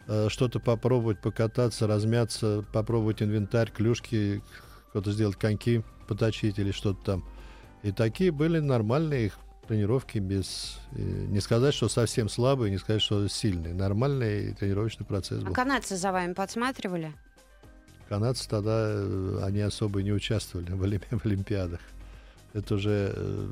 э, 0.07 0.29
что-то 0.29 0.61
попробовать, 0.61 1.21
покататься, 1.21 1.87
размяться, 1.87 2.65
попробовать 2.73 3.23
инвентарь, 3.23 3.71
клюшки, 3.71 4.43
кто-то 4.91 5.13
сделать 5.13 5.37
коньки, 5.37 5.83
поточить 6.09 6.59
или 6.59 6.71
что-то 6.71 7.05
там. 7.05 7.25
И 7.83 7.93
такие 7.93 8.31
были 8.31 8.59
нормальные 8.59 9.27
их 9.27 9.39
тренировки 9.67 10.19
без... 10.19 10.79
Э, 10.93 11.01
не 11.01 11.41
сказать, 11.41 11.75
что 11.75 11.89
совсем 11.89 12.29
слабые, 12.29 12.71
не 12.71 12.79
сказать, 12.79 13.03
что 13.03 13.27
сильные. 13.29 13.75
Нормальный 13.75 14.55
тренировочный 14.55 15.05
процесс 15.05 15.43
был. 15.43 15.53
А 15.53 15.55
канадцы 15.55 15.97
за 15.97 16.13
вами 16.13 16.33
подсматривали? 16.33 17.13
Канадцы 18.09 18.49
тогда, 18.49 18.93
э, 18.93 19.41
они 19.43 19.61
особо 19.61 20.03
не 20.03 20.13
участвовали 20.13 20.71
в, 21.11 21.19
в 21.19 21.27
Олимпиадах. 21.27 21.81
Это 22.57 22.77
уже 22.77 23.13
э, 23.15 23.49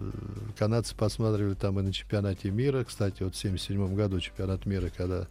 канадцы 0.57 0.97
посматривали 0.97 1.53
там 1.53 1.79
и 1.79 1.83
на 1.83 1.93
чемпионате 1.93 2.51
мира. 2.51 2.85
Кстати, 2.85 3.23
вот 3.23 3.35
в 3.35 3.39
1977 3.39 3.95
году 3.95 4.19
чемпионат 4.19 4.65
мира, 4.65 4.91
когда 4.97 5.27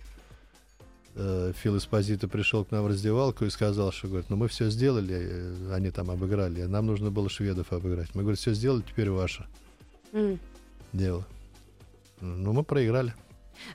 э, 1.16 1.54
Фил 1.58 1.78
Эспозито 1.78 2.28
пришел 2.28 2.66
к 2.66 2.70
нам 2.70 2.84
в 2.84 2.88
раздевалку 2.88 3.46
и 3.46 3.50
сказал, 3.50 3.92
что 3.92 4.10
говорит, 4.10 4.30
ну 4.30 4.36
мы 4.36 4.48
все 4.48 4.70
сделали, 4.70 5.16
э, 5.20 5.74
они 5.74 5.90
там 5.90 6.12
обыграли, 6.12 6.62
а 6.62 6.68
нам 6.68 6.86
нужно 6.86 7.10
было 7.10 7.30
шведов 7.30 7.74
обыграть. 7.74 8.14
Мы, 8.14 8.22
говорим, 8.22 8.38
все 8.38 8.54
сделали, 8.54 8.84
теперь 8.84 9.10
ваше 9.10 9.48
mm. 10.12 10.38
дело. 10.94 11.26
Ну, 12.22 12.54
мы 12.54 12.64
проиграли. 12.64 13.16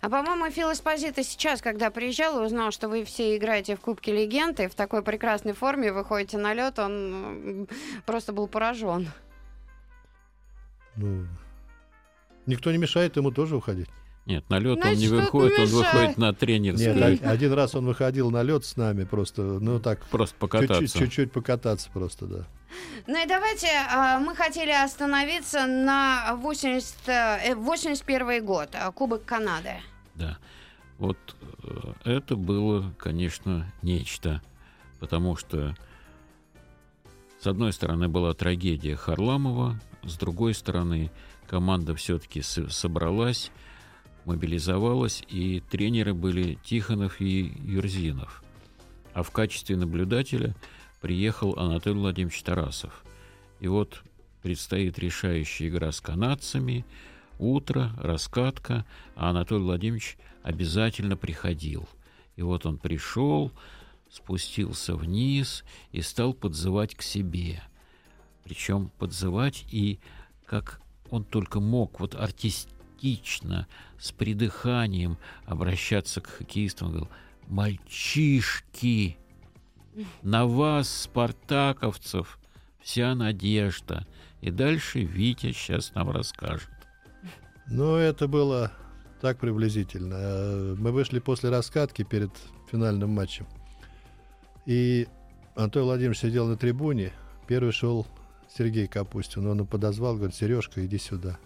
А 0.01 0.09
по-моему, 0.09 0.49
Фил 0.53 0.71
Эспозито 0.71 1.25
сейчас, 1.25 1.61
когда 1.61 1.91
приезжал 1.91 2.41
и 2.41 2.47
узнал, 2.47 2.71
что 2.71 2.89
вы 2.89 3.05
все 3.05 3.37
играете 3.37 3.75
в 3.75 3.81
Кубке 3.81 4.13
Легенды 4.13 4.69
в 4.69 4.77
такой 4.77 5.03
прекрасной 5.03 5.55
форме, 5.55 5.93
выходите 5.93 6.39
на 6.39 6.55
лед, 6.55 6.79
он 6.79 7.67
просто 8.07 8.33
был 8.33 8.47
поражен. 8.47 9.09
Ну, 10.99 11.27
никто 12.47 12.73
не 12.73 12.79
мешает 12.79 13.17
ему 13.17 13.31
тоже 13.31 13.57
уходить. 13.57 13.89
Нет, 14.27 14.45
на 14.51 14.59
лед 14.59 14.85
он 14.85 14.93
не 14.93 15.09
выходит, 15.09 15.59
он 15.59 15.67
выходит 15.67 16.19
на 16.19 16.35
тренерский. 16.35 16.93
Нет, 16.93 17.25
один 17.25 17.53
раз 17.55 17.75
он 17.75 17.87
выходил 17.87 18.31
на 18.31 18.43
лед 18.43 18.65
с 18.65 18.77
нами 18.77 19.05
просто, 19.05 19.43
ну 19.43 19.81
так. 19.81 20.05
Просто 20.07 20.37
покататься. 20.37 20.99
Чуть-чуть 20.99 21.33
покататься 21.33 21.89
просто, 21.91 22.27
да. 22.27 22.47
Ну 23.07 23.25
и 23.25 23.27
давайте, 23.27 23.69
а, 23.91 24.19
мы 24.19 24.37
хотели 24.37 24.71
остановиться 24.71 25.67
на 25.67 26.35
80, 26.35 27.57
81 27.57 28.29
э, 28.29 28.41
год, 28.43 28.69
а, 28.75 28.93
Кубок 28.93 29.25
Канады. 29.25 29.77
Да, 30.15 30.37
вот 30.99 31.17
э, 31.63 31.93
это 32.05 32.37
было, 32.37 32.93
конечно, 32.99 33.73
нечто, 33.81 34.43
потому 35.01 35.37
что 35.37 35.75
с 37.41 37.47
одной 37.47 37.73
стороны 37.73 38.09
была 38.09 38.35
трагедия 38.35 38.97
Харламова, 38.97 39.81
с 40.03 40.17
другой 40.17 40.55
стороны, 40.55 41.11
команда 41.47 41.95
все-таки 41.95 42.43
собралась, 42.43 43.51
мобилизовалась, 44.25 45.23
и 45.29 45.63
тренеры 45.71 46.15
были 46.15 46.59
Тихонов 46.65 47.21
и 47.21 47.53
Юрзинов. 47.61 48.43
А 49.15 49.23
в 49.23 49.31
качестве 49.31 49.77
наблюдателя 49.77 50.55
приехал 51.01 51.59
Анатолий 51.59 51.99
Владимирович 51.99 52.43
Тарасов. 52.43 53.05
И 53.61 53.69
вот 53.69 54.03
предстоит 54.43 54.99
решающая 54.99 55.69
игра 55.69 55.91
с 55.91 56.01
канадцами, 56.01 56.85
утро, 57.39 57.93
раскатка, 57.99 58.85
а 59.17 59.31
Анатолий 59.31 59.65
Владимирович 59.65 60.17
обязательно 60.43 61.17
приходил. 61.17 61.89
И 62.37 62.43
вот 62.43 62.67
он 62.67 62.79
пришел, 62.79 63.51
спустился 64.11 64.95
вниз 64.95 65.65
и 65.91 66.03
стал 66.03 66.35
подзывать 66.35 66.95
к 66.95 67.03
себе– 67.03 67.63
причем 68.49 68.91
подзывать 68.99 69.67
и 69.71 70.01
как 70.47 70.81
он 71.11 71.23
только 71.23 71.61
мог, 71.61 72.01
вот 72.01 72.15
артистично, 72.15 73.67
с 73.99 74.11
придыханием 74.11 75.19
обращаться 75.45 76.23
к 76.23 76.29
хоккеистам. 76.29 76.89
Он 76.89 76.93
говорил, 76.95 77.13
мальчишки, 77.47 79.19
на 80.23 80.47
вас, 80.47 80.89
спартаковцев, 80.89 82.39
вся 82.81 83.15
надежда. 83.15 84.07
И 84.41 84.51
дальше 84.51 85.01
Витя 85.01 85.53
сейчас 85.53 85.95
нам 85.95 86.11
расскажет. 86.11 86.71
Ну, 87.67 87.97
это 87.97 88.29
было 88.29 88.73
так 89.21 89.39
приблизительно. 89.39 90.15
Э, 90.15 90.75
мы 90.79 90.91
вышли 90.91 91.19
после 91.19 91.51
раскатки 91.51 92.03
перед 92.03 92.31
финальным 92.71 93.11
матчем. 93.11 93.47
И 94.65 95.07
Антон 95.55 95.83
Владимирович 95.83 96.21
сидел 96.21 96.47
на 96.47 96.57
трибуне. 96.57 97.13
Первый 97.47 97.73
шел 97.73 98.07
Сергей 98.57 98.87
Капустин. 98.87 99.47
Он 99.47 99.59
его 99.59 99.67
подозвал, 99.67 100.17
говорит, 100.17 100.35
Сережка, 100.35 100.85
иди 100.85 100.99
сюда. 100.99 101.39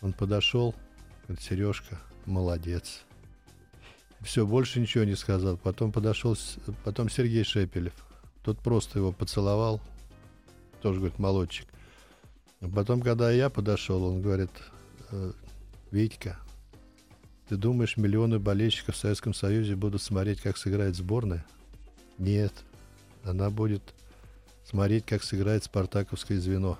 Он 0.00 0.12
подошел, 0.12 0.74
говорит, 1.26 1.44
Сережка, 1.44 1.98
молодец. 2.24 3.02
Все, 4.20 4.46
больше 4.46 4.80
ничего 4.80 5.04
не 5.04 5.14
сказал. 5.14 5.56
Потом 5.56 5.92
подошел, 5.92 6.36
потом 6.84 7.08
Сергей 7.08 7.44
Шепелев. 7.44 7.94
Тот 8.42 8.58
просто 8.58 8.98
его 8.98 9.12
поцеловал. 9.12 9.80
Тоже, 10.82 11.00
говорит, 11.00 11.18
молодчик. 11.18 11.66
Потом, 12.74 13.02
когда 13.02 13.30
я 13.30 13.50
подошел, 13.50 14.04
он 14.04 14.22
говорит, 14.22 14.50
«Э, 15.10 15.32
Витька, 15.90 16.38
ты 17.48 17.56
думаешь, 17.56 17.96
миллионы 17.96 18.38
болельщиков 18.38 18.94
в 18.94 18.98
Советском 18.98 19.34
Союзе 19.34 19.76
будут 19.76 20.02
смотреть, 20.02 20.40
как 20.40 20.56
сыграет 20.56 20.96
сборная? 20.96 21.44
Нет. 22.18 22.52
Она 23.22 23.50
будет 23.50 23.82
смотреть, 24.66 25.06
как 25.06 25.22
сыграет 25.22 25.64
спартаковское 25.64 26.38
звено. 26.38 26.78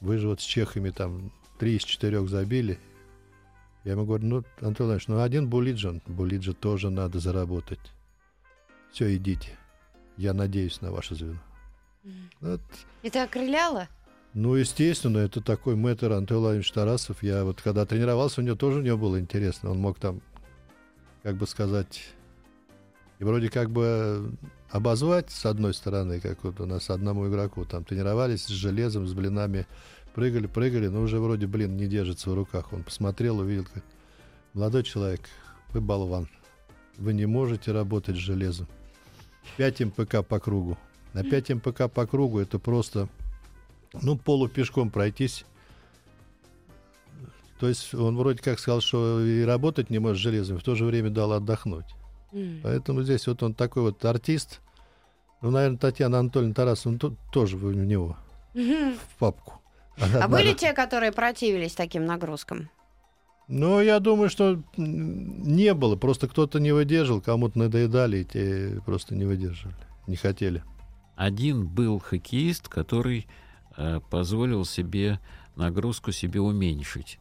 Вы 0.00 0.18
же 0.18 0.28
вот 0.28 0.40
с 0.40 0.44
чехами 0.44 0.90
там 0.90 1.32
три 1.58 1.76
из 1.76 1.82
четырех 1.82 2.28
забили. 2.28 2.78
Я 3.84 3.92
ему 3.92 4.04
говорю, 4.06 4.26
ну, 4.26 4.44
Антон 4.60 4.86
Иванович, 4.86 5.08
ну 5.08 5.20
один 5.20 5.48
Булиджан. 5.48 6.00
Булиджа 6.06 6.52
тоже 6.52 6.90
надо 6.90 7.18
заработать. 7.18 7.80
Все, 8.92 9.16
идите. 9.16 9.58
Я 10.16 10.34
надеюсь 10.34 10.80
на 10.80 10.92
ваше 10.92 11.14
звено. 11.14 11.40
Вот. 12.40 12.60
Это 13.02 13.24
окрыляло? 13.24 13.88
Ну, 14.34 14.54
естественно, 14.54 15.18
это 15.18 15.40
такой 15.40 15.76
мэтр 15.76 16.12
Антон 16.12 16.38
Владимирович 16.38 16.72
Тарасов. 16.72 17.22
Я 17.22 17.44
вот 17.44 17.60
когда 17.60 17.84
тренировался, 17.84 18.40
у 18.40 18.44
него 18.44 18.56
тоже 18.56 18.78
у 18.78 18.82
него 18.82 18.96
было 18.96 19.20
интересно. 19.20 19.70
Он 19.70 19.78
мог 19.78 19.98
там, 19.98 20.22
как 21.22 21.36
бы 21.36 21.46
сказать, 21.46 22.02
и 23.22 23.24
вроде 23.24 23.50
как 23.50 23.70
бы 23.70 24.32
обозвать 24.68 25.30
с 25.30 25.46
одной 25.46 25.74
стороны, 25.74 26.18
как 26.18 26.42
вот 26.42 26.58
у 26.58 26.66
нас 26.66 26.90
одному 26.90 27.28
игроку 27.28 27.64
там 27.64 27.84
тренировались 27.84 28.46
с 28.46 28.48
железом, 28.48 29.06
с 29.06 29.12
блинами, 29.12 29.68
прыгали, 30.12 30.48
прыгали, 30.48 30.88
но 30.88 31.02
уже 31.02 31.20
вроде 31.20 31.46
блин 31.46 31.76
не 31.76 31.86
держится 31.86 32.30
в 32.30 32.34
руках. 32.34 32.72
Он 32.72 32.82
посмотрел, 32.82 33.38
увидел, 33.38 33.64
как 33.72 33.84
молодой 34.54 34.82
человек, 34.82 35.20
вы 35.72 35.80
болван, 35.80 36.28
вы 36.98 37.12
не 37.12 37.26
можете 37.26 37.70
работать 37.70 38.16
с 38.16 38.18
железом. 38.18 38.66
5 39.56 39.82
МПК 39.82 40.26
по 40.26 40.40
кругу. 40.40 40.76
На 41.12 41.22
5 41.22 41.50
МПК 41.50 41.88
по 41.88 42.08
кругу 42.08 42.40
это 42.40 42.58
просто 42.58 43.08
ну, 43.92 44.18
полупешком 44.18 44.90
пройтись. 44.90 45.44
То 47.60 47.68
есть 47.68 47.94
он 47.94 48.16
вроде 48.16 48.42
как 48.42 48.58
сказал, 48.58 48.80
что 48.80 49.24
и 49.24 49.42
работать 49.42 49.90
не 49.90 50.00
может 50.00 50.18
с 50.18 50.22
железом, 50.22 50.58
в 50.58 50.64
то 50.64 50.74
же 50.74 50.84
время 50.84 51.10
дал 51.10 51.32
отдохнуть. 51.32 51.86
Mm. 52.32 52.60
Поэтому 52.62 53.02
здесь 53.02 53.26
вот 53.26 53.42
он 53.42 53.54
такой 53.54 53.82
вот 53.82 54.04
артист. 54.04 54.60
Ну, 55.40 55.50
наверное, 55.50 55.78
Татьяна 55.78 56.20
Анатольевна 56.20 56.54
Тарасовна 56.54 56.98
тут 56.98 57.18
тоже 57.32 57.56
в 57.56 57.74
него, 57.74 58.16
mm-hmm. 58.54 58.96
в 58.96 59.18
папку. 59.18 59.60
Она, 59.98 60.24
а 60.24 60.28
были 60.28 60.54
те, 60.54 60.72
которые 60.72 61.12
противились 61.12 61.74
таким 61.74 62.06
нагрузкам? 62.06 62.70
Ну, 63.48 63.80
я 63.80 63.98
думаю, 63.98 64.30
что 64.30 64.62
не 64.76 65.74
было. 65.74 65.96
Просто 65.96 66.28
кто-то 66.28 66.60
не 66.60 66.72
выдержал, 66.72 67.20
кому-то 67.20 67.58
надоедали, 67.58 68.18
и 68.18 68.24
те 68.24 68.80
просто 68.86 69.14
не 69.14 69.24
выдерживали, 69.24 69.76
не 70.06 70.16
хотели. 70.16 70.62
Один 71.16 71.66
был 71.66 71.98
хоккеист, 71.98 72.68
который 72.68 73.26
Э, 73.76 74.00
позволил 74.10 74.64
себе 74.64 75.18
нагрузку 75.56 76.12
себе 76.12 76.40
уменьшить. 76.40 77.18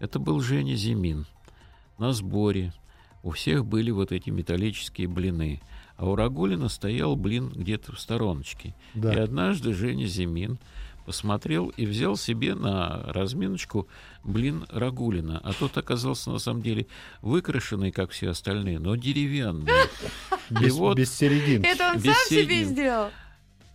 Это 0.00 0.18
был 0.18 0.40
Женя 0.40 0.74
Зимин. 0.74 1.26
На 1.98 2.12
сборе 2.12 2.72
у 3.24 3.30
всех 3.30 3.64
были 3.64 3.90
вот 3.90 4.12
эти 4.12 4.30
металлические 4.30 5.08
блины, 5.08 5.60
а 5.96 6.08
у 6.08 6.14
Рагулина 6.14 6.68
стоял 6.68 7.16
блин 7.16 7.48
где-то 7.48 7.92
в 7.92 8.00
стороночке. 8.00 8.74
Да. 8.94 9.14
И 9.14 9.18
однажды 9.18 9.72
Женя 9.72 10.04
Зимин 10.04 10.58
посмотрел 11.06 11.68
и 11.68 11.86
взял 11.86 12.16
себе 12.16 12.54
на 12.54 13.02
разминочку 13.06 13.88
блин 14.22 14.66
Рагулина. 14.68 15.40
А 15.42 15.52
тот 15.54 15.76
оказался 15.78 16.30
на 16.30 16.38
самом 16.38 16.62
деле 16.62 16.86
выкрашенный, 17.22 17.92
как 17.92 18.10
все 18.10 18.28
остальные, 18.28 18.78
но 18.78 18.94
деревянный. 18.94 19.72
Без, 20.50 20.74
вот, 20.74 20.98
без 20.98 21.10
серединки. 21.10 21.66
Это 21.66 21.92
он 21.94 22.00
сам 22.00 22.14
себе 22.28 22.64
сделал? 22.64 23.08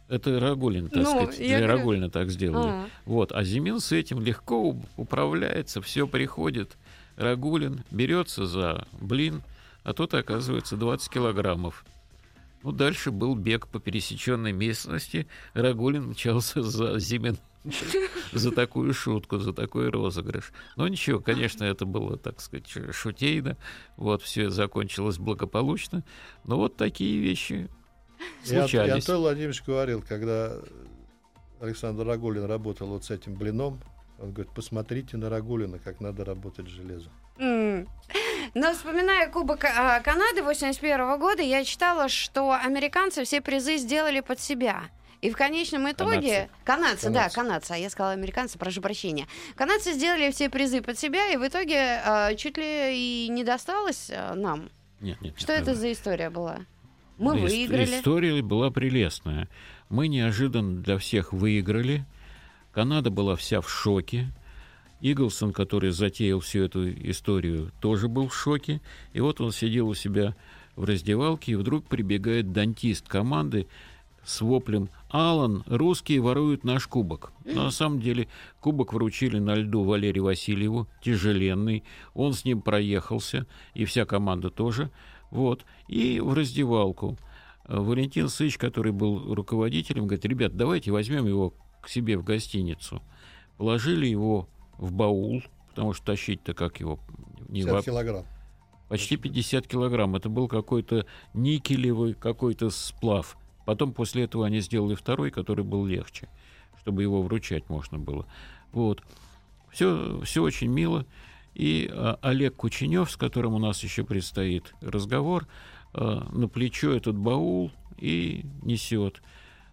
Это 0.07 0.39
Рагулин, 0.39 0.89
так 0.89 1.03
ну, 1.03 1.23
сказать, 1.23 1.37
для 1.37 1.67
Рагулина 1.67 2.11
так 2.11 2.29
сделали. 2.29 2.69
А. 2.69 2.87
Вот, 3.05 3.31
а 3.31 3.43
Зимин 3.43 3.79
с 3.79 3.91
этим 3.91 4.21
легко 4.21 4.75
управляется, 4.97 5.81
все 5.81 6.07
приходит. 6.07 6.77
Рагулин 7.19 7.83
берется 7.91 8.45
за 8.45 8.87
блин, 8.93 9.43
а 9.83 9.93
тот 9.93 10.13
оказывается 10.13 10.77
20 10.77 11.11
килограммов. 11.11 11.85
Ну, 12.63 12.71
дальше 12.71 13.11
был 13.11 13.35
бег 13.35 13.67
по 13.67 13.79
пересеченной 13.79 14.53
местности. 14.53 15.27
Рагулин 15.53 16.07
мчался 16.09 16.63
за 16.63 16.97
Зимин 16.97 17.37
за 18.31 18.51
такую 18.51 18.93
шутку, 18.93 19.37
за 19.37 19.51
такой 19.51 19.89
розыгрыш. 19.89 20.51
Но 20.77 20.87
ничего, 20.87 21.19
конечно, 21.19 21.65
это 21.65 21.85
было, 21.85 22.17
так 22.17 22.39
сказать, 22.39 22.67
шутейно. 22.93 23.57
Вот, 23.97 24.21
все 24.21 24.49
закончилось 24.49 25.17
благополучно. 25.17 26.03
Но 26.45 26.55
вот 26.55 26.77
такие 26.77 27.19
вещи 27.19 27.69
случались. 28.43 28.87
И, 28.87 28.91
и 28.91 28.95
Антон 28.95 29.17
Владимирович 29.17 29.63
говорил, 29.65 30.01
когда 30.07 30.55
Александр 31.59 32.05
Рагулин 32.05 32.45
работал 32.45 32.87
вот 32.87 33.03
с 33.03 33.11
этим 33.11 33.35
блином, 33.35 33.81
он 34.21 34.31
говорит, 34.31 34.53
посмотрите 34.53 35.17
на 35.17 35.29
Рагулина, 35.29 35.79
как 35.79 35.99
надо 36.01 36.25
работать 36.25 36.67
с 36.67 36.69
железом. 36.69 37.11
Mm. 37.37 37.87
Но 38.53 38.73
вспоминая 38.73 39.29
Кубок 39.29 39.63
а, 39.65 39.99
Канады 40.01 40.43
81 40.43 41.19
года, 41.19 41.41
я 41.41 41.63
читала, 41.63 42.09
что 42.09 42.51
американцы 42.51 43.23
все 43.23 43.41
призы 43.41 43.77
сделали 43.77 44.19
под 44.19 44.39
себя. 44.39 44.83
И 45.21 45.29
в 45.31 45.35
конечном 45.35 45.91
итоге... 45.91 46.49
Канадцы. 46.63 46.63
Канадцы, 46.63 47.05
канадцы. 47.05 47.09
да, 47.09 47.29
канадцы. 47.29 47.71
А 47.73 47.77
я 47.77 47.89
сказала 47.89 48.13
американцы, 48.13 48.57
прошу 48.57 48.81
прощения. 48.81 49.27
Канадцы 49.55 49.93
сделали 49.93 50.31
все 50.31 50.49
призы 50.49 50.81
под 50.81 50.97
себя, 50.97 51.27
и 51.31 51.37
в 51.37 51.45
итоге 51.45 52.01
э, 52.05 52.35
чуть 52.35 52.57
ли 52.57 53.25
и 53.25 53.27
не 53.29 53.43
досталось 53.43 54.09
э, 54.09 54.33
нам. 54.35 54.69
Нет, 55.01 55.19
нет. 55.21 55.33
Что 55.37 55.53
нет, 55.53 55.63
это 55.63 55.75
за 55.75 55.91
история 55.91 56.29
была? 56.29 56.59
Мы 57.17 57.35
Ис- 57.35 57.41
выиграли. 57.41 57.97
История 57.97 58.41
была 58.41 58.71
прелестная. 58.71 59.49
Мы 59.89 60.07
неожиданно 60.07 60.81
для 60.81 60.97
всех 60.97 61.33
выиграли. 61.33 62.05
Канада 62.71 63.09
была 63.09 63.35
вся 63.35 63.61
в 63.61 63.69
шоке. 63.69 64.31
Иглсон, 65.01 65.53
который 65.53 65.91
затеял 65.91 66.39
всю 66.39 66.63
эту 66.63 66.91
историю, 67.09 67.71
тоже 67.81 68.07
был 68.07 68.27
в 68.27 68.35
шоке. 68.35 68.81
И 69.13 69.21
вот 69.21 69.39
он 69.41 69.51
сидел 69.51 69.87
у 69.87 69.93
себя 69.93 70.35
в 70.75 70.83
раздевалке, 70.83 71.53
и 71.53 71.55
вдруг 71.55 71.85
прибегает 71.85 72.51
дантист 72.51 73.07
команды 73.07 73.67
с 74.25 74.41
воплем 74.41 74.89
«Алан, 75.09 75.63
русские 75.65 76.21
воруют 76.21 76.63
наш 76.63 76.87
кубок». 76.87 77.31
Но 77.45 77.65
на 77.65 77.71
самом 77.71 77.99
деле 77.99 78.27
кубок 78.59 78.93
вручили 78.93 79.39
на 79.39 79.55
льду 79.55 79.83
Валерию 79.83 80.25
Васильеву, 80.25 80.87
тяжеленный. 81.01 81.83
Он 82.13 82.33
с 82.33 82.45
ним 82.45 82.61
проехался, 82.61 83.47
и 83.73 83.85
вся 83.85 84.05
команда 84.05 84.49
тоже. 84.49 84.91
Вот. 85.31 85.65
И 85.87 86.19
в 86.19 86.33
раздевалку. 86.33 87.17
Валентин 87.67 88.29
Сыч, 88.29 88.57
который 88.57 88.91
был 88.91 89.33
руководителем, 89.33 90.05
говорит, 90.05 90.25
ребят, 90.25 90.55
давайте 90.55 90.91
возьмем 90.91 91.27
его 91.27 91.53
к 91.81 91.89
себе 91.89 92.17
в 92.17 92.23
гостиницу. 92.23 93.01
Положили 93.57 94.07
его 94.07 94.47
в 94.77 94.91
баул, 94.91 95.43
потому 95.69 95.93
что 95.93 96.05
тащить-то 96.05 96.53
как 96.53 96.79
его... 96.79 96.99
Не 97.47 97.63
50 97.63 97.85
килограмм. 97.85 98.25
Почти 98.89 99.17
50 99.17 99.67
килограмм. 99.67 100.15
Это 100.15 100.29
был 100.29 100.47
какой-то 100.47 101.05
никелевый 101.33 102.13
какой-то 102.13 102.69
сплав. 102.69 103.37
Потом 103.65 103.93
после 103.93 104.23
этого 104.23 104.45
они 104.45 104.61
сделали 104.61 104.95
второй, 104.95 105.29
который 105.31 105.63
был 105.63 105.85
легче, 105.85 106.27
чтобы 106.79 107.03
его 107.03 107.21
вручать 107.21 107.69
можно 107.69 107.99
было. 107.99 108.25
Вот. 108.71 109.03
Все, 109.71 110.21
все 110.23 110.41
очень 110.41 110.69
мило. 110.69 111.05
И 111.53 111.89
а, 111.91 112.17
Олег 112.21 112.55
Кученев, 112.55 113.11
с 113.11 113.17
которым 113.17 113.53
у 113.53 113.59
нас 113.59 113.83
еще 113.83 114.03
предстоит 114.03 114.73
разговор, 114.81 115.47
а, 115.93 116.27
на 116.31 116.47
плечо 116.47 116.91
этот 116.91 117.15
баул 117.15 117.71
и 117.97 118.45
несет. 118.63 119.21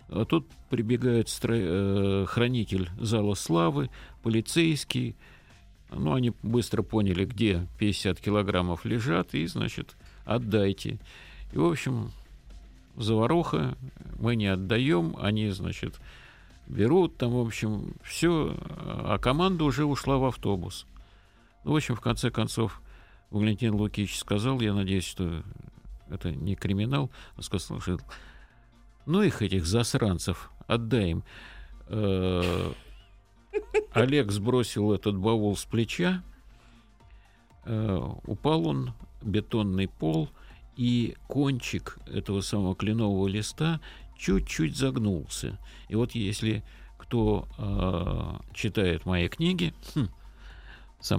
А 0.09 0.25
тут 0.25 0.47
прибегает 0.71 1.29
стро... 1.29 1.55
э, 1.57 2.27
хранитель 2.29 2.91
зала 2.99 3.35
славы, 3.35 3.91
полицейский. 4.23 5.17
Ну, 5.91 6.15
они 6.15 6.33
быстро 6.43 6.83
поняли, 6.83 7.25
где 7.25 7.67
50 7.79 8.21
килограммов 8.21 8.85
лежат, 8.85 9.35
и, 9.35 9.47
значит, 9.47 9.97
отдайте. 10.25 10.99
И, 11.53 11.59
в 11.59 11.65
общем, 11.65 12.13
заваруха, 12.97 13.77
мы 14.19 14.37
не 14.37 14.47
отдаем, 14.47 15.17
они, 15.21 15.51
значит, 15.51 16.01
берут 16.67 17.17
там, 17.17 17.33
в 17.33 17.41
общем, 17.41 17.95
все, 18.03 18.57
а 18.59 19.19
команда 19.19 19.65
уже 19.65 19.85
ушла 19.85 20.19
в 20.19 20.25
автобус. 20.25 20.87
Ну, 21.65 21.73
в 21.73 21.77
общем, 21.77 21.95
в 21.95 22.01
конце 22.01 22.31
концов, 22.31 22.81
Валентин 23.31 23.75
Лукич 23.75 24.19
сказал, 24.19 24.61
я 24.61 24.73
надеюсь, 24.73 25.07
что 25.07 25.43
это 26.09 26.33
не 26.33 26.55
криминал, 26.55 27.11
он 27.37 27.43
сказал, 27.43 27.81
что 27.81 27.99
ну 29.07 29.23
их 29.23 29.43
этих 29.43 29.67
засранцев, 29.67 30.51
отдай 30.67 31.13
им. 31.13 31.25
Э, 31.89 32.73
Олег 33.93 34.31
сбросил 34.33 34.93
этот 34.93 35.17
баул 35.17 35.57
с 35.57 35.65
плеча, 35.65 36.23
э, 37.65 38.01
упал 38.27 38.67
он, 38.67 38.93
бетонный 39.23 39.89
пол, 39.89 40.29
и 40.77 41.17
кончик 41.27 41.99
этого 42.07 42.43
самого 42.43 42.75
кленового 42.75 43.27
листа 43.27 43.81
чуть-чуть 44.19 44.77
загнулся. 44.77 45.59
И 45.89 45.95
вот 45.95 46.13
если 46.13 46.63
кто 46.99 47.47
э, 47.57 48.55
читает 48.55 49.07
мои 49.07 49.29
книги, 49.29 49.73
хм, 49.95 50.09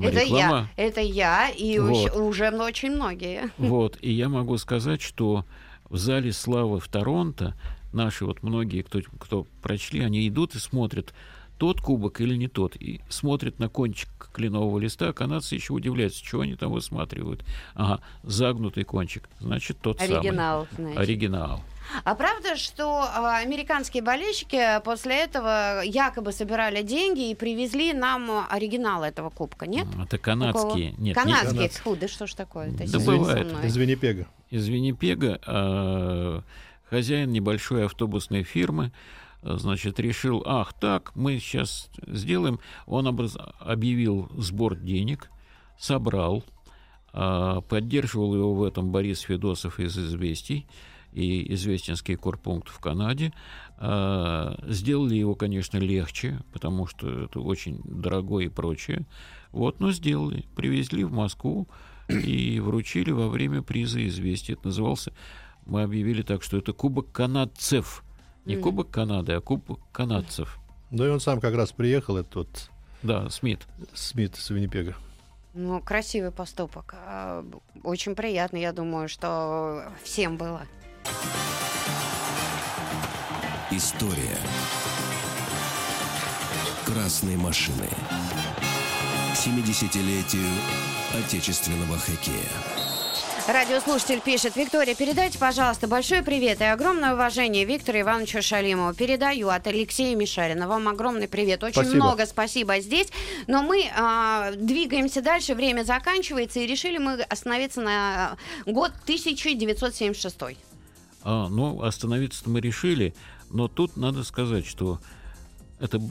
это 0.01 0.21
я, 0.21 0.67
это 0.75 1.01
я 1.01 1.49
и 1.49 1.79
вот. 1.79 2.15
уже 2.15 2.49
очень 2.49 2.91
многие. 2.91 3.49
Вот, 3.57 3.97
и 4.01 4.11
я 4.11 4.27
могу 4.27 4.57
сказать, 4.57 5.01
что 5.01 5.45
в 5.89 5.97
зале 5.97 6.33
славы 6.33 6.79
в 6.79 6.87
Торонто 6.87 7.55
наши 7.97 8.25
вот 8.25 8.43
многие, 8.43 8.83
кто, 8.83 9.01
кто 9.19 9.45
прочли, 9.61 10.01
они 10.01 10.25
идут 10.27 10.55
и 10.55 10.59
смотрят 10.59 11.13
тот 11.57 11.81
кубок 11.81 12.21
или 12.21 12.35
не 12.35 12.47
тот, 12.47 12.75
и 12.75 13.01
смотрят 13.09 13.59
на 13.59 13.67
кончик 13.67 14.09
кленового 14.33 14.79
листа, 14.79 15.09
а 15.09 15.13
канадцы 15.13 15.55
еще 15.55 15.73
удивляются, 15.73 16.23
чего 16.23 16.41
они 16.41 16.55
там 16.55 16.71
высматривают. 16.71 17.43
Ага, 17.73 18.01
загнутый 18.23 18.83
кончик, 18.83 19.27
значит, 19.39 19.77
тот 19.81 19.99
Оригинал, 20.01 20.67
самый. 20.75 20.93
Значит. 20.93 20.99
Оригинал. 20.99 21.61
А 22.03 22.15
правда, 22.15 22.57
что 22.57 23.01
а, 23.01 23.37
американские 23.37 24.03
болельщики 24.03 24.81
после 24.83 25.23
этого 25.23 25.81
якобы 25.83 26.31
собирали 26.31 26.83
деньги 26.83 27.31
и 27.31 27.35
привезли 27.35 27.93
нам 27.93 28.45
оригинал 28.49 29.03
этого 29.03 29.29
кубка, 29.29 29.67
нет? 29.67 29.87
Это 30.03 30.17
канадские. 30.17 30.93
Нет, 30.97 31.15
канадские. 31.15 31.61
Нет. 31.61 31.73
Фу, 31.73 31.95
да 31.95 32.07
что 32.07 32.27
ж 32.27 32.33
такое? 32.33 32.73
Это 32.73 32.91
да 32.91 32.99
бывает. 32.99 33.47
Из 33.63 33.75
Виннипега. 33.77 34.27
Из 34.49 34.67
Виннипега 34.67 35.39
э, 35.45 36.41
хозяин 36.89 37.31
небольшой 37.31 37.85
автобусной 37.85 38.43
фирмы 38.43 38.91
значит, 39.41 39.99
решил, 39.99 40.43
ах, 40.45 40.73
так, 40.73 41.15
мы 41.15 41.39
сейчас 41.39 41.89
сделаем. 42.07 42.59
Он 42.85 43.07
образ... 43.07 43.37
объявил 43.59 44.29
сбор 44.35 44.75
денег, 44.75 45.29
собрал, 45.77 46.43
э, 47.13 47.61
поддерживал 47.69 48.35
его 48.35 48.53
в 48.55 48.63
этом 48.63 48.91
Борис 48.91 49.21
Федосов 49.21 49.79
из 49.79 49.97
«Известий», 49.97 50.67
и 51.13 51.51
Известинский 51.53 52.15
корпункт 52.15 52.69
в 52.69 52.79
Канаде. 52.79 53.33
А, 53.77 54.55
сделали 54.67 55.15
его, 55.15 55.33
конечно, 55.33 55.77
легче, 55.77 56.39
потому 56.53 56.85
что 56.85 57.23
это 57.23 57.39
очень 57.39 57.81
дорогое 57.83 58.45
и 58.45 58.49
прочее. 58.49 59.05
Вот, 59.51 59.79
но 59.79 59.91
сделали. 59.91 60.45
Привезли 60.55 61.03
в 61.03 61.11
Москву 61.11 61.67
и 62.07 62.59
вручили 62.59 63.11
во 63.11 63.29
время 63.29 63.63
приза 63.63 64.05
«Известия». 64.07 64.55
Это 64.55 64.67
назывался, 64.67 65.11
мы 65.67 65.83
объявили 65.83 66.21
так, 66.21 66.43
что 66.43 66.57
это 66.57 66.73
Кубок 66.73 67.11
канадцев. 67.11 68.03
Не 68.45 68.55
mm. 68.55 68.61
Кубок 68.61 68.89
Канады, 68.89 69.33
а 69.33 69.41
Кубок 69.41 69.79
канадцев. 69.91 70.57
Да 70.89 71.05
и 71.05 71.09
он 71.09 71.19
сам 71.19 71.41
как 71.41 71.53
раз 71.55 71.71
приехал, 71.71 72.17
этот 72.17 72.35
вот... 72.35 72.69
Да, 73.03 73.29
Смит. 73.29 73.67
Смит 73.93 74.35
с 74.35 74.49
Виннипега. 74.49 74.95
Ну, 75.53 75.81
красивый 75.81 76.31
поступок. 76.31 76.95
А, 76.97 77.45
очень 77.83 78.15
приятно, 78.15 78.57
я 78.57 78.71
думаю, 78.71 79.09
что 79.09 79.91
всем 80.03 80.37
было. 80.37 80.61
История 83.69 84.37
красной 86.85 87.35
машины. 87.35 87.89
70-летию 89.33 90.49
отечественного 91.13 91.97
хоккея. 91.97 92.86
Радиослушатель 93.47 94.19
пишет, 94.19 94.57
Виктория, 94.57 94.93
передайте, 94.93 95.39
пожалуйста, 95.39 95.87
большой 95.87 96.21
привет 96.21 96.59
и 96.59 96.65
огромное 96.65 97.13
уважение 97.13 97.63
Виктору 97.63 98.01
Ивановичу 98.01 98.41
Шалимову. 98.41 98.93
Передаю 98.93 99.47
от 99.47 99.65
Алексея 99.67 100.17
Мишарина. 100.17 100.67
Вам 100.67 100.89
огромный 100.89 101.29
привет. 101.29 101.63
Очень 101.63 101.75
спасибо. 101.75 101.95
много 101.95 102.25
спасибо 102.25 102.77
здесь. 102.81 103.07
Но 103.47 103.63
мы 103.63 103.85
а, 103.95 104.51
двигаемся 104.51 105.21
дальше, 105.21 105.55
время 105.55 105.83
заканчивается, 105.83 106.59
и 106.59 106.67
решили 106.67 106.97
мы 106.97 107.21
остановиться 107.21 107.79
на 107.79 108.35
год 108.65 108.91
1976. 109.03 110.35
А, 111.23 111.47
ну, 111.47 111.81
остановиться 111.81 112.49
мы 112.49 112.59
решили, 112.59 113.15
но 113.49 113.69
тут 113.69 113.95
надо 113.95 114.25
сказать, 114.25 114.65
что 114.65 114.99
это 115.79 116.01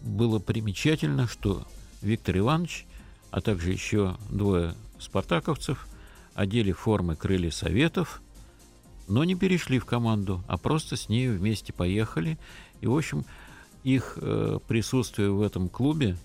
было 0.00 0.38
примечательно, 0.38 1.28
что 1.28 1.66
Виктор 2.00 2.38
Иванович, 2.38 2.86
а 3.30 3.42
также 3.42 3.70
еще 3.70 4.16
двое 4.30 4.74
спартаковцев 4.98 5.86
одели 6.36 6.70
формы 6.70 7.16
крылья 7.16 7.50
Советов, 7.50 8.20
но 9.08 9.24
не 9.24 9.34
перешли 9.34 9.78
в 9.78 9.86
команду, 9.86 10.44
а 10.46 10.58
просто 10.58 10.96
с 10.96 11.08
ней 11.08 11.28
вместе 11.28 11.72
поехали. 11.72 12.38
И, 12.80 12.86
в 12.86 12.96
общем, 12.96 13.24
их 13.82 14.18
э, 14.20 14.58
присутствие 14.68 15.30
в 15.30 15.42
этом 15.42 15.68
клубе 15.68 16.16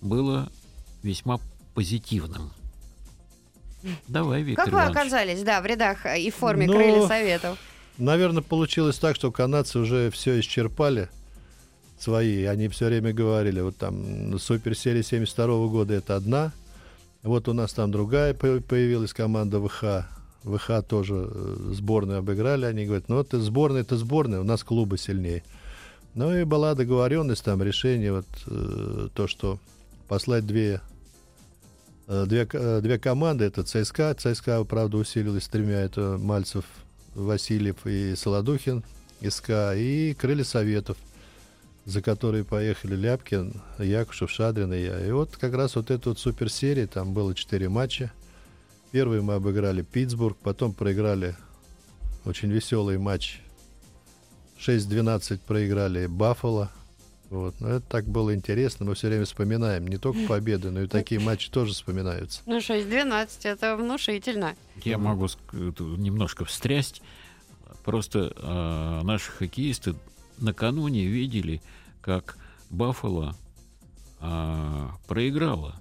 было 0.00 0.48
весьма 1.02 1.38
позитивным. 1.74 2.50
Давай, 4.08 4.42
Виктор 4.42 4.64
Как 4.64 4.72
вы 4.72 4.80
Иванович. 4.80 4.96
оказались, 4.96 5.42
да, 5.42 5.60
в 5.60 5.66
рядах 5.66 6.06
и 6.18 6.30
в 6.30 6.34
форме 6.34 6.66
Но, 6.66 6.72
ну, 6.72 6.78
крылья 6.78 7.06
Советов? 7.06 7.58
Наверное, 7.98 8.42
получилось 8.42 8.98
так, 8.98 9.16
что 9.16 9.30
канадцы 9.30 9.78
уже 9.78 10.10
все 10.10 10.40
исчерпали 10.40 11.08
свои. 11.98 12.44
Они 12.44 12.68
все 12.68 12.86
время 12.86 13.12
говорили, 13.12 13.60
вот 13.60 13.76
там 13.76 14.38
суперсерия 14.38 15.02
72 15.02 15.46
года 15.68 15.94
это 15.94 16.16
одна, 16.16 16.52
вот 17.26 17.48
у 17.48 17.52
нас 17.52 17.72
там 17.72 17.90
другая 17.90 18.34
появилась 18.34 19.12
команда 19.12 19.60
ВХ. 19.60 20.06
ВХ 20.44 20.82
тоже 20.88 21.28
э, 21.28 21.72
сборную 21.72 22.20
обыграли. 22.20 22.66
Они 22.66 22.86
говорят, 22.86 23.08
ну 23.08 23.20
это 23.20 23.40
сборная, 23.40 23.82
это 23.82 23.96
сборная, 23.96 24.40
у 24.40 24.44
нас 24.44 24.62
клубы 24.62 24.96
сильнее. 24.96 25.42
Ну 26.14 26.34
и 26.34 26.44
была 26.44 26.74
договоренность, 26.74 27.44
там 27.44 27.62
решение, 27.62 28.12
вот 28.12 28.26
э, 28.46 29.08
то, 29.12 29.26
что 29.26 29.58
послать 30.08 30.46
две 30.46 30.80
Э, 32.08 32.24
две, 32.26 32.46
э, 32.50 32.80
две 32.82 32.98
команды, 32.98 33.44
это 33.44 33.64
ЦСКА. 33.64 34.14
ЦСКА, 34.14 34.62
правда, 34.64 34.96
усилилась 34.98 35.48
тремя. 35.48 35.80
Это 35.80 36.18
Мальцев, 36.20 36.64
Васильев 37.14 37.84
и 37.84 38.14
Солодухин, 38.16 38.84
СК. 39.28 39.50
И 39.74 40.14
Крылья 40.18 40.44
Советов, 40.44 40.96
за 41.86 42.02
которые 42.02 42.44
поехали 42.44 42.96
Ляпкин, 42.96 43.62
Якушев, 43.78 44.30
Шадрин 44.30 44.72
и 44.74 44.82
я. 44.82 45.06
И 45.06 45.10
вот 45.12 45.36
как 45.36 45.54
раз 45.54 45.76
вот 45.76 45.92
эта 45.92 46.08
вот 46.08 46.18
суперсерия, 46.18 46.88
там 46.88 47.14
было 47.14 47.32
четыре 47.34 47.68
матча. 47.68 48.12
Первый 48.90 49.22
мы 49.22 49.34
обыграли 49.34 49.82
Питтсбург, 49.82 50.36
потом 50.38 50.74
проиграли 50.74 51.36
очень 52.24 52.50
веселый 52.50 52.98
матч. 52.98 53.40
6-12 54.58 55.40
проиграли 55.46 56.06
Баффало. 56.06 56.70
Вот. 57.30 57.54
Но 57.60 57.68
это 57.68 57.86
так 57.88 58.04
было 58.06 58.34
интересно. 58.34 58.84
Мы 58.84 58.94
все 58.94 59.06
время 59.08 59.24
вспоминаем 59.24 59.86
не 59.86 59.98
только 59.98 60.26
победы, 60.26 60.70
но 60.70 60.82
и 60.82 60.86
такие 60.88 61.20
матчи 61.20 61.50
тоже 61.50 61.72
вспоминаются. 61.72 62.40
Ну, 62.46 62.58
6-12 62.58 63.28
это 63.44 63.76
внушительно. 63.76 64.56
Я 64.84 64.98
могу 64.98 65.28
немножко 65.52 66.44
встрясть. 66.44 67.00
Просто 67.84 68.32
э, 68.36 69.00
наши 69.04 69.30
хоккеисты 69.30 69.94
накануне 70.38 71.06
видели, 71.06 71.60
как 72.00 72.36
Баффало 72.70 73.36
э, 74.20 74.88
проиграла. 75.06 75.74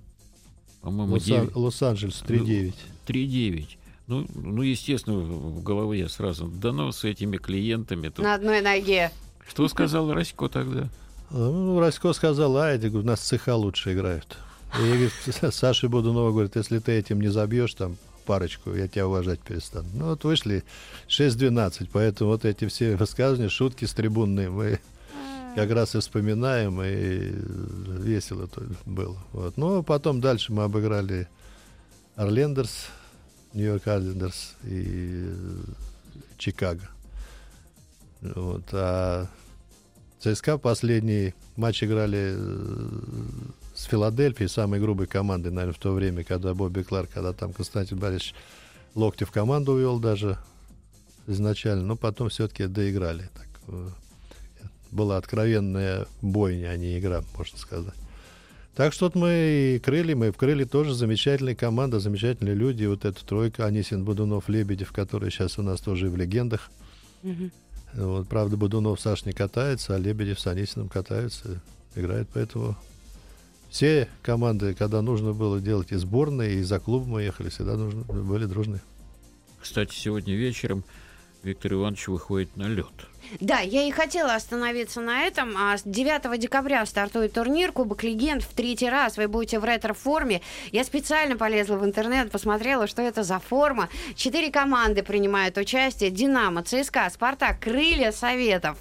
По-моему, 0.81 1.17
Лос-Анджелес 1.55 2.23
3-9. 2.27 2.73
3-9. 3.07 3.67
Ну, 4.07 4.25
ну, 4.35 4.61
естественно, 4.61 5.17
в 5.17 5.63
голове 5.63 6.07
сразу, 6.09 6.47
да 6.47 6.71
ну, 6.71 6.91
с 6.91 7.03
этими 7.03 7.37
клиентами. 7.37 8.09
Тут... 8.09 8.23
На 8.23 8.35
одной 8.35 8.61
ноге. 8.61 9.11
Что 9.47 9.67
сказал 9.67 10.13
Расько 10.13 10.47
тогда? 10.47 10.89
Ну, 11.31 11.79
Расько 11.79 12.13
сказал, 12.13 12.55
а, 12.57 12.75
у 12.75 13.01
нас 13.01 13.21
цеха 13.21 13.55
лучше 13.55 13.93
играют. 13.93 14.37
И 14.79 14.83
я 14.83 14.93
говорю, 14.93 15.11
Саша 15.51 15.89
Будунова 15.89 16.31
говорит, 16.31 16.55
если 16.55 16.79
ты 16.79 16.91
этим 16.91 17.19
не 17.19 17.29
забьешь 17.29 17.73
там 17.73 17.97
парочку, 18.25 18.73
я 18.73 18.87
тебя 18.87 19.07
уважать 19.07 19.39
перестану. 19.39 19.87
Ну 19.93 20.05
вот 20.07 20.23
вышли 20.23 20.63
6-12, 21.07 21.89
поэтому 21.91 22.31
вот 22.31 22.45
эти 22.45 22.67
все 22.67 22.95
высказывания, 22.95 23.49
шутки 23.49 23.85
с 23.85 23.93
трибунные 23.93 24.49
мы 24.49 24.79
как 25.55 25.71
раз 25.71 25.95
и 25.95 25.99
вспоминаем, 25.99 26.81
и 26.81 27.31
весело 28.03 28.43
это 28.43 28.63
было. 28.85 29.17
Вот. 29.31 29.57
Ну, 29.57 29.79
а 29.79 29.83
потом 29.83 30.19
дальше 30.19 30.51
мы 30.51 30.63
обыграли 30.63 31.27
Орлендерс, 32.15 32.87
Нью-Йорк 33.53 33.87
Орлендерс 33.87 34.55
и 34.63 35.29
Чикаго. 36.37 36.89
Вот. 38.21 38.65
А 38.73 39.27
ЦСКА 40.19 40.57
последний 40.57 41.33
матч 41.55 41.83
играли 41.83 42.33
э, 42.35 42.89
с 43.75 43.83
Филадельфией, 43.83 44.49
самой 44.49 44.79
грубой 44.79 45.05
командой, 45.05 45.51
наверное, 45.51 45.73
в 45.73 45.79
то 45.79 45.91
время, 45.91 46.23
когда 46.23 46.53
Бобби 46.53 46.81
Кларк, 46.81 47.11
когда 47.13 47.33
там 47.33 47.53
Константин 47.53 47.99
Борисович 47.99 48.33
Локтев 48.95 49.31
команду 49.31 49.73
увел 49.73 49.99
даже 49.99 50.37
изначально, 51.27 51.83
но 51.83 51.95
потом 51.97 52.29
все-таки 52.29 52.67
доиграли. 52.67 53.29
Так, 53.33 53.47
э, 53.67 53.89
была 54.91 55.17
откровенная 55.17 56.07
бойня, 56.21 56.69
а 56.69 56.77
не 56.77 56.97
игра, 56.97 57.23
можно 57.37 57.57
сказать. 57.57 57.93
Так 58.75 58.93
что 58.93 59.05
вот 59.05 59.15
мы 59.15 59.75
и 59.75 59.79
крыли, 59.79 60.13
мы 60.13 60.31
в 60.31 60.37
крыле 60.37 60.65
тоже 60.65 60.93
замечательная 60.93 61.55
команда, 61.55 61.99
замечательные 61.99 62.55
люди. 62.55 62.85
Вот 62.85 63.05
эта 63.05 63.25
тройка, 63.25 63.65
Анисин, 63.65 64.03
Будунов, 64.03 64.49
Лебедев, 64.49 64.91
которые 64.91 65.31
сейчас 65.31 65.57
у 65.59 65.63
нас 65.63 65.81
тоже 65.81 66.07
и 66.07 66.09
в 66.09 66.17
легендах. 66.17 66.69
Мгм. 67.23 67.51
Вот, 67.93 68.27
правда, 68.27 68.57
Будунов 68.57 68.99
Саш 68.99 69.25
не 69.25 69.31
катается, 69.31 69.95
а 69.95 69.97
Лебедев 69.97 70.39
с 70.39 70.47
Анисиным 70.47 70.89
катаются, 70.89 71.61
играют, 71.95 72.27
поэтому 72.33 72.75
все 73.75 74.07
команды, 74.21 74.73
когда 74.73 75.01
нужно 75.01 75.33
было 75.33 75.59
делать 75.59 75.91
и 75.91 75.97
сборные, 75.97 76.61
и 76.61 76.63
за 76.63 76.79
клуб 76.79 77.05
мы 77.05 77.23
ехали, 77.23 77.49
всегда 77.49 77.75
нужны, 77.75 78.03
были 78.05 78.45
дружны. 78.45 78.79
Кстати, 79.59 79.93
сегодня 79.93 80.33
вечером 80.33 80.85
Виктор 81.45 81.73
Иванович 81.73 82.07
выходит 82.07 82.57
на 82.57 82.63
лед. 82.63 82.87
Да, 83.39 83.59
я 83.59 83.83
и 83.83 83.91
хотела 83.91 84.33
остановиться 84.33 84.99
на 84.99 85.23
этом. 85.23 85.55
А 85.57 85.77
с 85.77 85.83
9 85.83 86.39
декабря 86.39 86.83
стартует 86.87 87.33
турнир 87.33 87.71
Кубок 87.71 88.03
Легенд 88.03 88.41
в 88.41 88.53
третий 88.53 88.89
раз. 88.89 89.17
Вы 89.17 89.27
будете 89.27 89.59
в 89.59 89.63
ретро-форме. 89.63 90.41
Я 90.71 90.83
специально 90.83 91.37
полезла 91.37 91.75
в 91.75 91.85
интернет, 91.85 92.31
посмотрела, 92.31 92.87
что 92.87 93.03
это 93.03 93.21
за 93.21 93.39
форма. 93.39 93.89
Четыре 94.15 94.51
команды 94.51 95.03
принимают 95.03 95.57
участие. 95.57 96.09
Динамо, 96.09 96.63
ЦСКА, 96.63 97.07
Спартак, 97.11 97.59
Крылья 97.59 98.11
Советов. 98.11 98.79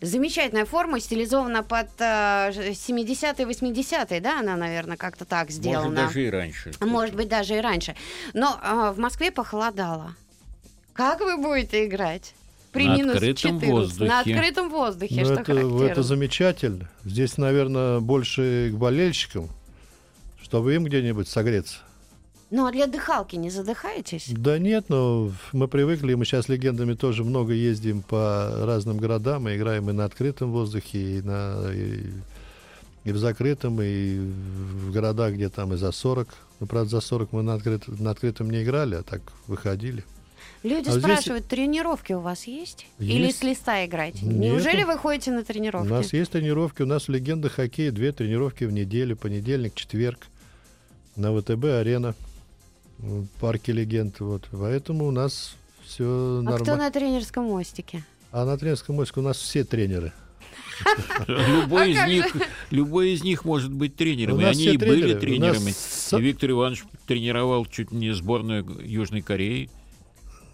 Замечательная 0.00 0.66
форма, 0.66 1.00
стилизована 1.00 1.64
под 1.64 1.88
э, 1.98 2.50
70-е, 2.50 3.44
80-е, 3.44 4.20
да, 4.20 4.38
она, 4.38 4.54
наверное, 4.56 4.96
как-то 4.96 5.24
так 5.24 5.50
сделана. 5.50 5.88
Может, 5.88 6.06
даже 6.06 6.26
и 6.26 6.30
раньше. 6.30 6.72
Может 6.80 7.14
быть, 7.16 7.28
даже 7.28 7.56
и 7.56 7.60
раньше. 7.60 7.96
Но 8.34 8.56
а, 8.62 8.92
в 8.92 8.98
Москве 8.98 9.32
похолодало. 9.32 10.14
Как 10.94 11.20
вы 11.20 11.36
будете 11.36 11.86
играть? 11.86 12.34
При 12.72 12.86
На 12.88 12.96
минус 12.96 13.14
открытом 13.16 13.60
14. 13.60 13.68
На 13.68 13.72
воздухе. 13.74 14.10
открытом 14.34 14.70
воздухе, 14.70 15.14
Ну, 15.16 15.24
что 15.24 15.34
это, 15.34 15.44
характерно. 15.44 15.84
это 15.84 16.02
замечательно. 16.02 16.88
Здесь, 17.04 17.38
наверное, 17.38 18.00
больше 18.00 18.70
к 18.72 18.76
болельщикам, 18.76 19.48
чтобы 20.42 20.74
им 20.74 20.84
где-нибудь 20.84 21.28
согреться. 21.28 21.76
Ну, 22.50 22.66
а 22.66 22.72
для 22.72 22.86
дыхалки 22.86 23.36
не 23.36 23.50
задыхаетесь? 23.50 24.26
Да 24.28 24.58
нет, 24.58 24.86
но 24.88 25.30
мы 25.52 25.66
привыкли, 25.68 26.14
мы 26.14 26.24
сейчас 26.24 26.48
легендами 26.48 26.94
тоже 26.94 27.24
много 27.24 27.52
ездим 27.52 28.02
по 28.02 28.64
разным 28.64 28.98
городам, 28.98 29.48
и 29.48 29.56
играем 29.56 29.90
и 29.90 29.92
на 29.92 30.04
открытом 30.04 30.50
воздухе, 30.52 31.18
и, 31.18 31.22
на, 31.22 31.70
и, 31.72 32.02
и 33.04 33.12
в 33.12 33.18
закрытом, 33.18 33.80
и 33.82 34.18
в 34.18 34.92
городах, 34.92 35.34
где 35.34 35.48
там 35.48 35.72
и 35.74 35.76
за 35.76 35.90
40. 35.90 36.28
Ну, 36.60 36.66
правда, 36.66 36.90
за 36.90 37.00
40 37.00 37.32
мы 37.32 37.42
на, 37.42 37.54
открыт- 37.56 37.88
на 38.00 38.10
открытом 38.10 38.50
не 38.50 38.62
играли, 38.62 38.96
а 38.96 39.02
так 39.02 39.20
выходили. 39.48 40.04
Люди 40.64 40.88
А 40.88 40.92
здесь- 40.92 41.02
спрашивают, 41.04 41.46
тренировки 41.46 42.14
у 42.14 42.20
вас 42.20 42.46
есть? 42.46 42.86
Или 42.98 43.26
Есть. 43.26 43.38
с 43.38 43.42
листа 43.42 43.84
играете? 43.84 44.24
Нету. 44.24 44.38
Неужели 44.38 44.82
вы 44.84 44.96
ходите 44.98 45.30
на 45.30 45.44
тренировки? 45.44 45.86
У 45.86 45.90
нас 45.94 46.12
есть 46.14 46.30
тренировки, 46.32 46.80
у 46.82 46.86
нас 46.86 47.06
в 47.06 47.10
легендах 47.10 47.52
хоккея 47.52 47.92
две 47.92 48.12
тренировки 48.12 48.64
в 48.64 48.72
неделю, 48.72 49.14
понедельник, 49.14 49.74
четверг 49.74 50.26
на 51.16 51.32
ВТБ-арена, 51.38 52.14
в 52.98 53.26
парке 53.40 53.72
легенд. 53.72 54.18
Вот. 54.20 54.48
Поэтому 54.52 55.06
у 55.06 55.10
нас 55.10 55.54
все 55.84 56.04
А 56.04 56.40
кто 56.42 56.50
нормально. 56.64 56.76
на 56.84 56.90
тренерском 56.90 57.44
мостике? 57.44 58.02
А 58.32 58.46
на 58.46 58.56
тренерском 58.56 58.96
мостике 58.96 59.20
у 59.20 59.22
нас 59.22 59.36
все 59.36 59.64
тренеры. 59.64 60.12
Любой, 61.28 61.82
А 61.82 62.06
из 62.06 62.08
них, 62.08 62.36
любой 62.70 63.10
из 63.10 63.22
них 63.22 63.44
может 63.44 63.70
быть 63.70 63.96
тренером. 63.96 64.40
И 64.40 64.44
они 64.44 64.64
и 64.64 64.76
были 64.78 65.14
тренерами. 65.14 65.70
И 65.70 66.20
Виктор 66.22 66.50
Иванович 66.50 66.84
тренировал 67.06 67.66
чуть 67.66 67.92
не 67.92 68.12
сборную 68.14 68.64
Южной 68.82 69.20
Кореи. 69.20 69.68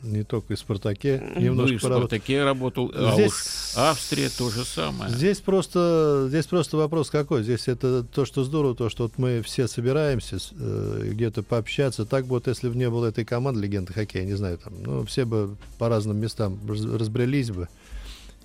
Не 0.03 0.25
только 0.25 0.55
и 0.55 0.57
«Спартаке», 0.57 1.23
Ну, 1.35 1.41
и 1.41 1.45
немножко 1.45 1.77
в. 1.77 1.81
«Спартаке» 1.81 2.43
работал. 2.43 2.91
А 2.95 3.13
Здесь- 3.15 3.33
уж 3.33 3.77
Австрия 3.77 4.31
то 4.31 4.49
же 4.51 4.65
самое. 4.65 5.11
Здесь 5.13 5.41
просто, 5.41 6.27
здесь 6.29 6.47
просто 6.47 6.77
вопрос 6.79 7.11
какой. 7.11 7.43
Здесь 7.43 7.69
это 7.69 8.03
то, 8.03 8.25
что 8.25 8.45
здорово, 8.45 8.75
то, 8.75 8.89
что 8.89 9.03
вот 9.05 9.19
мы 9.19 9.43
все 9.43 9.69
собираемся 9.69 10.39
э, 10.59 11.09
где-то 11.13 11.43
пообщаться. 11.43 12.07
Так 12.07 12.25
бы 12.25 12.31
вот, 12.31 12.47
если 12.49 12.69
бы 12.71 12.77
не 12.77 12.89
было 12.89 13.07
этой 13.07 13.25
команды 13.27 13.61
легенды 13.61 13.93
хоккея, 13.93 14.25
не 14.25 14.35
знаю, 14.35 14.57
там, 14.59 14.73
ну, 14.83 15.05
все 15.05 15.25
бы 15.27 15.57
по 15.79 15.89
разным 15.91 16.17
местам 16.19 16.59
раз- 16.67 16.85
разбрелись 16.85 17.51
бы 17.51 17.69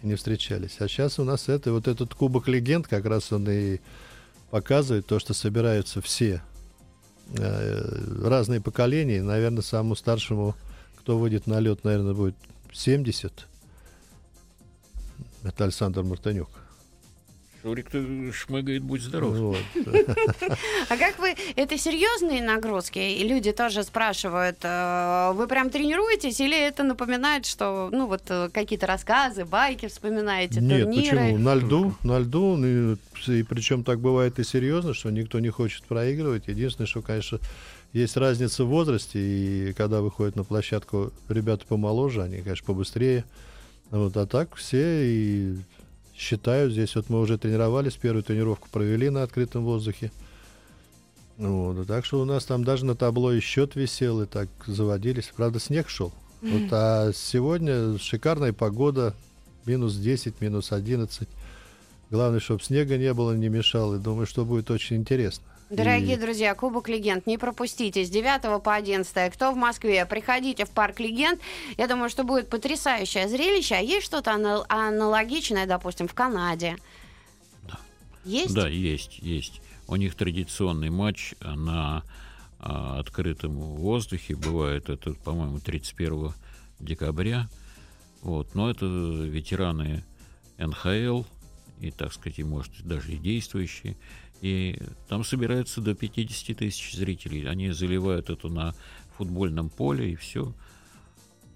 и 0.04 0.08
не 0.08 0.16
встречались. 0.16 0.76
А 0.80 0.88
сейчас 0.90 1.20
у 1.20 1.24
нас 1.24 1.48
это, 1.48 1.72
вот 1.72 1.88
этот 1.88 2.14
кубок 2.14 2.48
легенд, 2.50 2.86
как 2.88 3.06
раз 3.06 3.32
он 3.32 3.50
и 3.50 3.80
показывает 4.52 5.06
то, 5.08 5.20
что 5.20 5.34
собираются 5.34 6.02
все 6.02 6.42
э, 7.38 7.82
разные 8.24 8.62
поколения. 8.62 9.22
Наверное, 9.24 9.62
самому 9.64 9.96
старшему, 9.96 10.56
кто 11.06 11.20
выйдет 11.20 11.46
на 11.46 11.60
лед, 11.60 11.84
наверное, 11.84 12.16
будет 12.16 12.36
70. 12.74 13.32
Это 15.44 15.64
Александр 15.64 16.02
Мартынюк. 16.02 16.50
Шурик-то 17.62 18.04
шмыгает, 18.34 18.82
будь 18.82 19.04
здоров. 19.04 19.36
Вот. 19.38 19.58
А 20.90 20.98
как 20.98 21.20
вы... 21.20 21.36
Это 21.56 21.78
серьезные 21.78 22.42
нагрузки? 22.42 22.98
И 22.98 23.28
люди 23.28 23.52
тоже 23.52 23.84
спрашивают, 23.84 24.58
э, 24.64 25.32
вы 25.36 25.48
прям 25.48 25.70
тренируетесь 25.70 26.40
или 26.40 26.58
это 26.58 26.82
напоминает, 26.84 27.46
что, 27.46 27.90
ну, 27.92 28.08
вот 28.08 28.24
э, 28.30 28.50
какие-то 28.52 28.88
рассказы, 28.88 29.46
байки 29.46 29.88
вспоминаете, 29.88 30.60
Нет, 30.60 30.86
турниры? 30.86 31.18
почему? 31.18 31.38
На 31.38 31.54
льду, 31.54 31.94
на 32.04 32.18
льду, 32.18 32.56
ну, 32.56 32.98
и, 33.28 33.44
причем 33.44 33.84
так 33.84 34.00
бывает 34.00 34.40
и 34.40 34.44
серьезно, 34.44 34.96
что 34.96 35.12
никто 35.12 35.40
не 35.40 35.50
хочет 35.50 35.84
проигрывать. 35.84 36.48
Единственное, 36.48 36.88
что, 36.88 37.04
конечно, 37.04 37.40
есть 37.96 38.18
разница 38.18 38.66
в 38.66 38.68
возрасте, 38.68 39.20
и 39.20 39.74
когда 39.74 40.02
выходят 40.02 40.36
на 40.36 40.44
площадку 40.44 41.14
ребята 41.30 41.66
помоложе, 41.66 42.24
они, 42.24 42.42
конечно, 42.42 42.66
побыстрее. 42.66 43.24
Вот, 43.90 44.18
а 44.18 44.26
так 44.26 44.56
все 44.56 45.06
и 45.06 45.56
считают, 46.14 46.74
здесь 46.74 46.94
вот 46.96 47.10
мы 47.10 47.22
уже 47.22 47.38
тренировались, 47.38 47.94
первую 47.94 48.24
тренировку 48.24 48.68
провели 48.70 49.10
на 49.10 49.24
открытом 49.24 49.64
воздухе. 49.64 50.12
Вот, 51.38 51.80
а 51.80 51.86
так 51.86 52.06
что 52.06 52.22
у 52.22 52.26
нас 52.26 52.44
там 52.44 52.66
даже 52.66 52.86
на 52.86 52.96
табло 52.96 53.32
и 53.32 53.40
счет 53.40 53.76
висел, 53.76 54.22
и 54.22 54.26
так 54.26 54.50
заводились. 54.68 55.32
Правда, 55.34 55.60
снег 55.62 55.88
шел. 55.88 56.12
Вот, 56.42 56.68
а 56.72 57.12
сегодня 57.14 57.98
шикарная 57.98 58.52
погода, 58.52 59.16
минус 59.66 59.96
10, 59.96 60.42
минус 60.42 60.74
11. 60.74 61.30
Главное, 62.12 62.42
чтобы 62.42 62.62
снега 62.62 62.98
не 62.98 63.14
было, 63.14 63.32
не 63.32 63.48
мешал. 63.48 63.96
И 63.96 64.00
думаю, 64.00 64.28
что 64.28 64.44
будет 64.44 64.70
очень 64.70 64.98
интересно. 64.98 65.46
Дорогие 65.76 66.16
И 66.16 66.20
друзья, 66.20 66.56
Кубок 66.56 66.88
Легенд, 66.88 67.28
не 67.28 67.38
пропустите 67.38 68.06
с 68.06 68.10
9 68.10 68.64
по 68.64 68.76
11. 68.76 69.34
Кто 69.34 69.52
в 69.52 69.58
Москве, 69.58 70.06
приходите 70.06 70.66
в 70.66 70.70
Парк 70.70 71.02
Легенд. 71.02 71.42
Я 71.78 71.88
думаю, 71.88 72.10
что 72.10 72.24
будет 72.24 72.50
потрясающее 72.50 73.28
зрелище. 73.28 73.76
А 73.76 73.80
есть 73.80 74.06
что-то 74.06 74.32
анал- 74.32 74.66
аналогичное, 74.70 75.66
допустим, 75.66 76.08
в 76.08 76.14
Канаде? 76.14 76.78
Да. 77.64 77.78
Есть? 78.24 78.56
Да, 78.56 78.70
есть, 78.70 79.20
есть. 79.20 79.62
У 79.88 79.98
них 79.98 80.16
традиционный 80.16 80.90
матч 80.90 81.34
на 81.42 82.04
а, 82.60 83.00
открытом 83.00 83.60
воздухе. 83.60 84.36
Бывает 84.36 84.90
это, 84.90 85.14
по-моему, 85.14 85.60
31 85.60 86.32
декабря. 86.80 87.50
Вот. 88.22 88.56
Но 88.56 88.72
это 88.72 88.86
ветераны 88.86 90.06
НХЛ, 90.58 91.24
и, 91.82 91.92
так 91.92 92.14
сказать, 92.14 92.40
и, 92.40 92.44
может, 92.44 92.72
даже 92.84 93.12
и 93.12 93.18
действующие. 93.18 93.98
И 94.46 94.78
там 95.08 95.24
собираются 95.24 95.82
до 95.82 95.96
50 95.96 96.56
тысяч 96.56 96.94
зрителей. 96.94 97.50
Они 97.50 97.72
заливают 97.72 98.30
это 98.30 98.48
на 98.48 98.76
футбольном 99.18 99.70
поле, 99.70 100.12
и 100.12 100.16
все. 100.16 100.54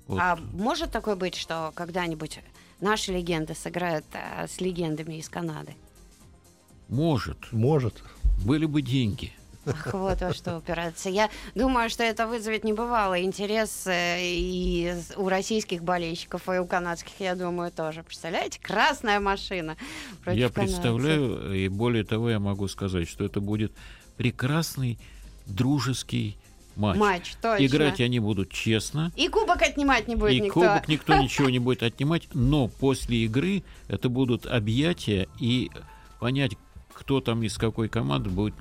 А 0.07 0.35
может 0.53 0.91
такое 0.91 1.15
быть, 1.15 1.35
что 1.35 1.71
когда-нибудь 1.75 2.39
наши 2.81 3.11
легенды 3.13 3.53
сыграют 3.53 4.05
а, 4.13 4.47
с 4.47 4.59
легендами 4.59 5.19
из 5.19 5.29
Канады? 5.29 5.75
Может. 6.87 7.51
Может. 7.51 8.03
Были 8.43 8.65
бы 8.65 8.81
деньги. 8.81 9.33
Ах, 9.69 9.87
вот 9.93 10.21
во 10.21 10.33
что 10.33 10.57
упирается. 10.57 11.09
Я 11.09 11.29
думаю, 11.55 11.89
что 11.89 12.03
это 12.03 12.27
вызовет 12.27 12.63
небывалый 12.63 13.23
интерес 13.23 13.87
э, 13.87 14.19
и 14.21 14.93
у 15.15 15.29
российских 15.29 15.83
болельщиков, 15.83 16.47
и 16.49 16.57
у 16.59 16.65
канадских, 16.65 17.13
я 17.19 17.35
думаю, 17.35 17.71
тоже. 17.71 18.03
Представляете, 18.03 18.59
красная 18.61 19.19
машина 19.19 19.77
против 20.23 20.39
Я 20.39 20.49
канадцев. 20.49 20.81
представляю, 20.81 21.53
и 21.53 21.67
более 21.67 22.03
того, 22.03 22.29
я 22.29 22.39
могу 22.39 22.67
сказать, 22.67 23.07
что 23.07 23.25
это 23.25 23.39
будет 23.39 23.71
прекрасный 24.17 24.99
дружеский 25.45 26.37
матч. 26.75 26.97
Матч, 26.97 27.35
точно. 27.41 27.65
Играть 27.65 28.01
они 28.01 28.19
будут 28.19 28.51
честно. 28.51 29.11
И 29.15 29.27
кубок 29.27 29.61
отнимать 29.61 30.07
не 30.07 30.15
будет 30.15 30.33
и 30.33 30.39
никто. 30.41 30.61
кубок 30.61 30.87
никто 30.87 31.15
ничего 31.21 31.49
не 31.49 31.59
будет 31.59 31.83
отнимать, 31.83 32.27
но 32.33 32.67
после 32.67 33.17
игры 33.25 33.63
это 33.87 34.09
будут 34.09 34.45
объятия 34.45 35.27
и 35.39 35.69
понять, 36.19 36.53
кто 36.99 37.21
там 37.21 37.41
из 37.43 37.57
какой 37.57 37.87
команды 37.87 38.29
будет 38.29 38.53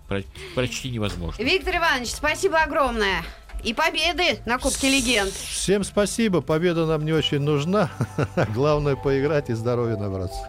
почти 0.54 0.90
невозможно. 0.90 1.42
Виктор 1.42 1.76
Иванович, 1.76 2.10
спасибо 2.10 2.58
огромное. 2.58 3.24
И 3.64 3.74
победы 3.74 4.38
на 4.46 4.58
Кубке 4.58 4.88
Легенд. 4.88 5.32
Всем 5.32 5.82
спасибо. 5.82 6.40
Победа 6.40 6.86
нам 6.86 7.04
не 7.04 7.12
очень 7.12 7.40
нужна. 7.40 7.90
Главное 8.54 8.94
поиграть 8.94 9.50
и 9.50 9.54
здоровье 9.54 9.96
набраться. 9.96 10.48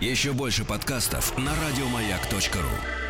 Еще 0.00 0.32
больше 0.32 0.64
подкастов 0.64 1.36
на 1.36 1.50
радиомаяк.ру. 1.56 3.07